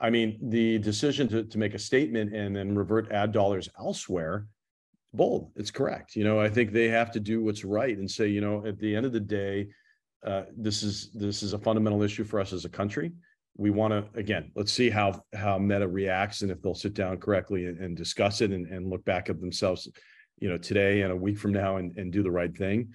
[0.01, 4.47] I mean, the decision to, to make a statement and then revert ad dollars elsewhere,
[5.15, 6.17] bold, it's correct.
[6.17, 8.79] You know, I think they have to do what's right and say, you know, at
[8.79, 9.69] the end of the day,
[10.27, 13.13] uh, this is this is a fundamental issue for us as a country.
[13.59, 17.19] We want to again, let's see how how Meta reacts and if they'll sit down
[17.19, 19.89] correctly and, and discuss it and, and look back at themselves,
[20.39, 22.93] you know, today and a week from now and, and do the right thing.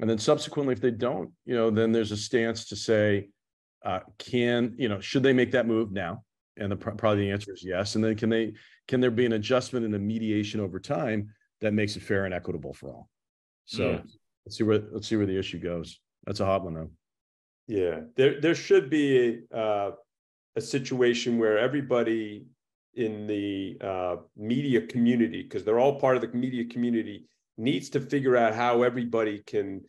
[0.00, 3.28] And then subsequently, if they don't, you know, then there's a stance to say,
[3.84, 6.24] uh, can you know, should they make that move now?
[6.56, 7.94] And the probably the answer is yes.
[7.94, 8.54] And then can they
[8.86, 11.30] can there be an adjustment and a mediation over time
[11.60, 13.08] that makes it fair and equitable for all?
[13.66, 14.00] So Yeah.
[14.46, 16.00] let's see where let's see where the issue goes.
[16.24, 16.90] That's a hot one though.
[17.68, 19.90] Yeah, there there should be uh,
[20.56, 22.46] a situation where everybody
[22.94, 27.26] in the uh, media community, because they're all part of the media community,
[27.58, 29.82] needs to figure out how everybody can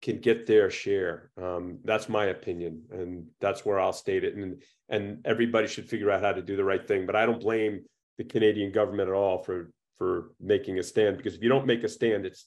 [0.00, 1.30] can get their share.
[1.40, 4.34] Um, that's my opinion, and that's where I'll state it.
[4.34, 7.04] And and everybody should figure out how to do the right thing.
[7.04, 7.84] But I don't blame
[8.16, 11.84] the Canadian government at all for for making a stand because if you don't make
[11.84, 12.46] a stand, it's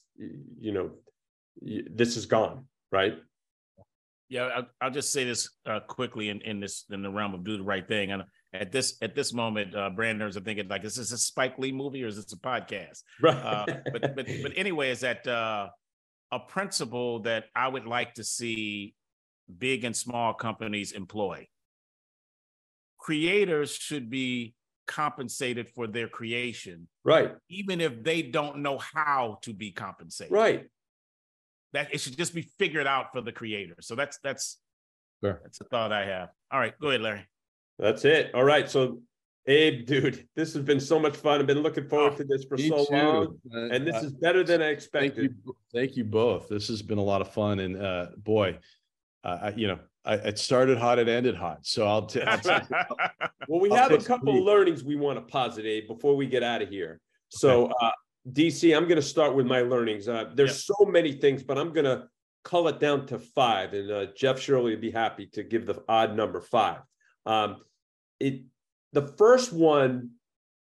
[0.58, 0.90] you know
[1.60, 3.14] this is gone, right?
[4.32, 7.44] Yeah I'll, I'll just say this uh, quickly in, in this in the realm of
[7.44, 8.22] do the right thing and
[8.54, 11.56] at this at this moment uh brand nerds are thinking like is this a spike
[11.58, 13.36] lee movie or is this a podcast Right.
[13.36, 15.68] uh, but but but anyway, is that uh,
[16.30, 18.94] a principle that I would like to see
[19.58, 21.46] big and small companies employ?
[22.98, 24.54] Creators should be
[24.86, 27.32] compensated for their creation, right.
[27.48, 30.32] even if they don't know how to be compensated.
[30.32, 30.66] Right.
[31.72, 33.76] That it should just be figured out for the creator.
[33.80, 34.58] So that's that's
[35.24, 35.40] Sure.
[35.42, 36.30] that's a thought I have.
[36.50, 37.26] All right, go ahead, Larry.
[37.78, 38.34] That's it.
[38.34, 38.68] All right.
[38.68, 39.00] So,
[39.46, 41.40] Abe, dude, this has been so much fun.
[41.40, 42.94] I've been looking forward Oh, to this for Me so too.
[42.94, 43.38] long.
[43.54, 45.36] Uh, And this uh, is better than I thank you, expected.
[45.72, 46.48] thank you both.
[46.48, 48.58] This has been a lot of fun, and uh, boy,
[49.24, 51.60] uh, I, you know, I, it started hot, it ended hot.
[51.66, 52.50] So I'll, t- I'll t-
[53.48, 54.40] well, we I'll have a couple three.
[54.40, 57.00] of learnings we want to posit Abe, before we get out of here.
[57.28, 57.90] So, uh,
[58.30, 60.08] DC, I'm going to start with my learnings.
[60.08, 62.04] Uh, there's so many things, but I'm going to
[62.44, 63.72] cull it down to five.
[63.72, 66.80] And uh, Jeff Shirley would be happy to give the odd number five.
[67.26, 67.56] Um,
[68.20, 68.42] it
[68.92, 70.10] the first one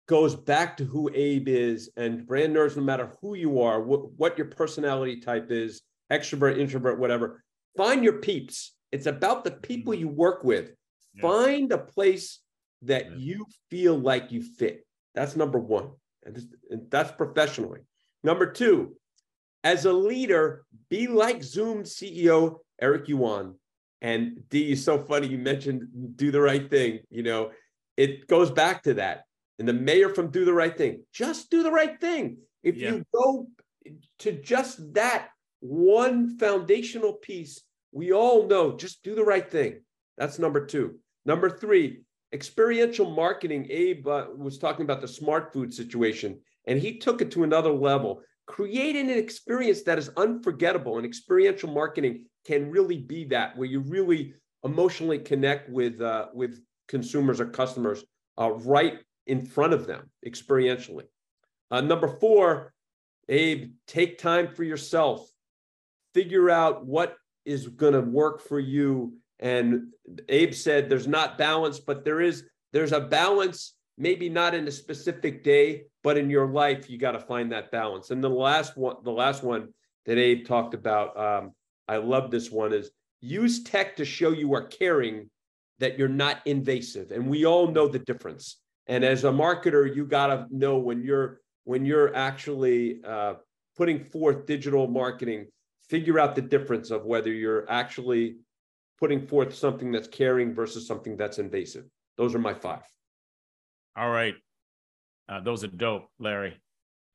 [0.08, 4.20] goes back to who Abe is and brand nerds, no matter who you are, wh-
[4.20, 5.82] what your personality type is,
[6.12, 7.44] extrovert, introvert, whatever.
[7.76, 8.74] Find your peeps.
[8.92, 10.72] It's about the people you work with.
[11.22, 12.40] Find a place
[12.84, 14.86] that you feel like you fit.
[15.16, 15.92] That's number one.
[16.28, 17.80] And, this, and that's professionally.
[18.24, 18.96] Number two,
[19.64, 23.56] as a leader, be like Zoom CEO Eric Yuan.
[24.02, 25.28] And D is so funny.
[25.28, 27.00] You mentioned do the right thing.
[27.10, 27.52] You know,
[27.96, 29.24] it goes back to that.
[29.58, 32.38] And the mayor from Do the Right Thing, just do the right thing.
[32.62, 32.92] If Yeah.
[32.92, 33.48] you go
[34.20, 35.30] to just that
[35.62, 39.82] one foundational piece, we all know just do the right thing.
[40.16, 41.00] That's number two.
[41.26, 42.02] Number three,
[42.38, 43.66] experiential marketing.
[43.70, 47.72] Abe uh, was talking about the smart food situation, and he took it to another
[47.72, 48.22] level.
[48.46, 53.80] Creating an experience that is unforgettable, and experiential marketing can really be that, where you
[53.80, 58.04] really emotionally connect with uh, with consumers or customers
[58.40, 61.08] uh, right in front of them experientially.
[61.72, 62.74] Uh, number four,
[63.28, 65.28] Abe, take time for yourself.
[66.14, 67.16] Figure out what
[67.46, 69.18] is going to work for you.
[69.40, 69.94] And
[70.30, 74.72] Abe said there's not balance, but there is there's a balance, maybe not in a
[74.72, 78.12] specific day, but in your life, you got to find that balance.
[78.12, 79.70] And the last one, the last one
[80.06, 81.52] that Abe talked about, um,
[81.88, 82.92] I love this one is
[83.22, 85.30] use tech to show you are caring,
[85.80, 87.12] that you're not invasive.
[87.12, 88.58] And we all know the difference.
[88.88, 93.34] And as a marketer, you got to know when you're when you're actually uh,
[93.76, 95.48] putting forth digital marketing,
[95.90, 98.38] figure out the difference of whether you're actually
[99.00, 101.86] putting forth something that's caring versus something that's invasive.
[102.18, 102.84] Those are my five.
[103.96, 104.36] All right.
[105.30, 106.60] Uh, those are dope, Larry.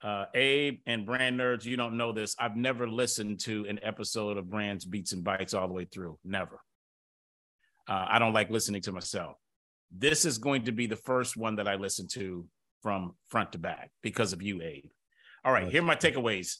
[0.02, 2.34] Uh, Abe and Brand Nerds, you don't know this.
[2.38, 6.18] I've never listened to an episode of Brands Beats and Bytes all the way through.
[6.24, 6.60] Never.
[7.88, 9.36] Uh, I don't like listening to myself.
[9.96, 12.46] This is going to be the first one that I listen to
[12.82, 14.90] from front to back because of you, Abe.
[15.44, 16.56] All right, here are my takeaways.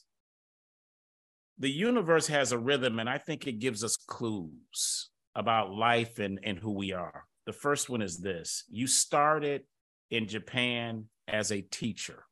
[1.58, 6.40] The universe has a rhythm, and I think it gives us clues about life and,
[6.42, 7.24] and who we are.
[7.46, 9.62] The first one is this you started
[10.10, 12.24] in Japan as a teacher,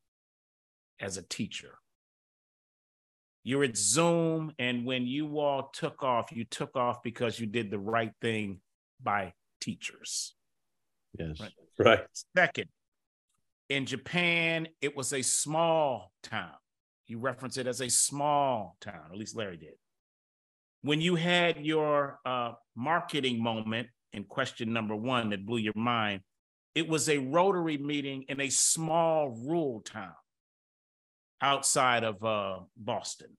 [1.01, 1.78] as a teacher.
[3.43, 7.70] You're at Zoom, and when you all took off, you took off because you did
[7.70, 8.60] the right thing
[9.02, 10.35] by teachers.
[11.18, 11.40] yes.
[11.40, 11.52] Right.
[11.78, 12.01] Right.
[12.36, 12.68] Second,
[13.70, 16.52] in Japan, it was a small town.
[17.06, 19.74] You reference it as a small town, at least Larry did.
[20.82, 26.23] When you had your uh, marketing moment in question number one that blew your mind,
[26.74, 30.15] it was a Rotary meeting in a small rural town
[31.43, 33.36] outside of uh, Boston.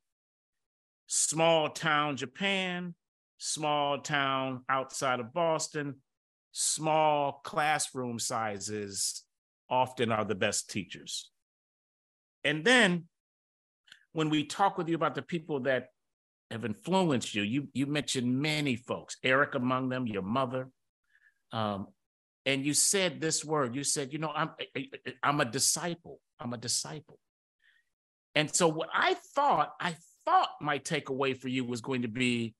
[1.07, 2.93] Small town Japan,
[3.37, 5.95] small town outside of Boston,
[6.51, 9.23] small classroom sizes
[9.69, 11.31] often are the best teachers.
[12.43, 13.05] And then
[14.13, 15.87] when we talk with you about the people that
[16.51, 20.69] have influenced you, you, you mentioned many folks, Eric among them, your mother.
[21.51, 21.87] Um,
[22.45, 24.51] and you said this word, you said, you know, I'm,
[25.21, 26.19] I'm a disciple.
[26.39, 27.19] I'm a disciple.
[28.35, 29.95] And so what I thought, I
[30.25, 32.55] thought my takeaway for you was going to be,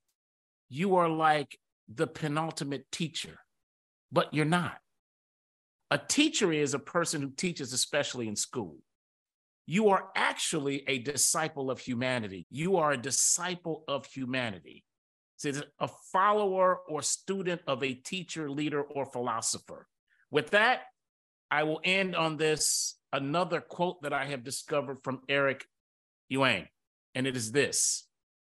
[0.70, 1.58] you are like
[1.94, 3.40] the penultimate teacher
[4.12, 4.78] but you're not.
[5.90, 8.78] A teacher is a person who teaches, especially in school.
[9.72, 12.46] You are actually a disciple of humanity.
[12.50, 14.84] You are a disciple of humanity.
[15.38, 19.88] So it's a follower or student of a teacher, leader, or philosopher.
[20.30, 20.82] With that,
[21.50, 25.64] I will end on this another quote that I have discovered from Eric
[26.28, 26.68] Yuan,
[27.16, 28.06] and it is this.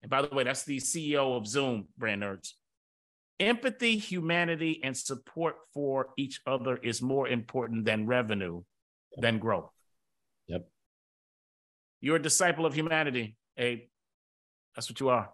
[0.02, 2.54] And by the way, that's the CEO of Zoom, brand nerds.
[3.40, 8.64] Empathy, humanity, and support for each other is more important than revenue,
[9.22, 9.70] than growth.
[10.48, 10.73] Yep.
[12.04, 13.84] You're a disciple of humanity, Abe.
[14.76, 15.30] That's what you are.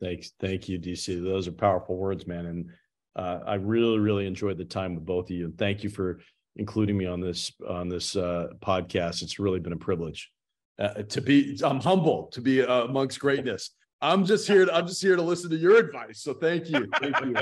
[0.00, 0.30] Thanks.
[0.38, 1.20] Thank you, DC.
[1.20, 2.46] Those are powerful words, man.
[2.46, 2.70] And
[3.16, 5.46] uh, I really, really enjoyed the time with both of you.
[5.46, 6.20] And thank you for
[6.54, 9.22] including me on this on this uh, podcast.
[9.22, 10.30] It's really been a privilege
[10.78, 11.58] uh, to be.
[11.64, 13.70] I'm humble to be uh, amongst greatness.
[14.00, 14.66] I'm just here.
[14.66, 16.22] To, I'm just here to listen to your advice.
[16.22, 16.86] So thank you.
[17.00, 17.34] Thank you.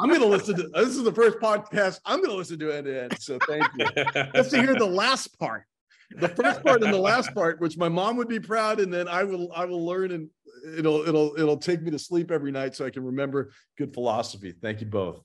[0.00, 0.68] I'm going to listen to.
[0.74, 3.16] This is the first podcast I'm going to listen to end to end.
[3.20, 3.86] So thank you.
[4.34, 5.66] Just to hear the last part,
[6.10, 9.08] the first part and the last part, which my mom would be proud, and then
[9.08, 9.52] I will.
[9.54, 10.28] I will learn and
[10.76, 14.52] it'll it'll it'll take me to sleep every night so I can remember good philosophy.
[14.60, 15.20] Thank you both.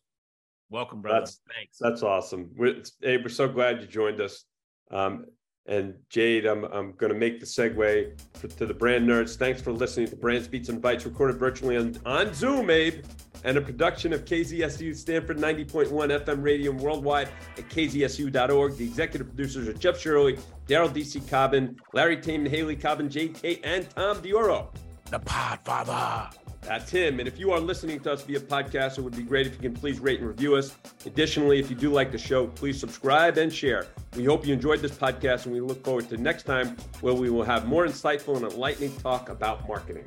[0.70, 1.20] Welcome, brother.
[1.20, 1.78] That's, Thanks.
[1.80, 2.50] That's awesome.
[2.56, 4.46] We're, Abe, we're so glad you joined us.
[4.90, 5.26] Um,
[5.68, 9.38] and Jade, I'm, I'm going to make the segue for, to the brand nerds.
[9.38, 13.06] Thanks for listening to Brands Beats and Bytes, recorded virtually on, on Zoom, Abe,
[13.44, 18.76] and a production of KZSU Stanford 90.1 FM radio worldwide at kzsu.org.
[18.76, 23.90] The executive producers are Jeff Shirley, Daryl DC Cobbin, Larry Tolpin, Haley Cobbin, Tate, and
[23.90, 24.68] Tom Dioro.
[25.10, 26.41] The Podfather.
[26.64, 27.20] Uh, That's him.
[27.20, 29.60] And if you are listening to us via podcast, it would be great if you
[29.60, 30.76] can please rate and review us.
[31.06, 33.88] Additionally, if you do like the show, please subscribe and share.
[34.16, 37.30] We hope you enjoyed this podcast, and we look forward to next time where we
[37.30, 40.04] will have more insightful and enlightening talk about marketing.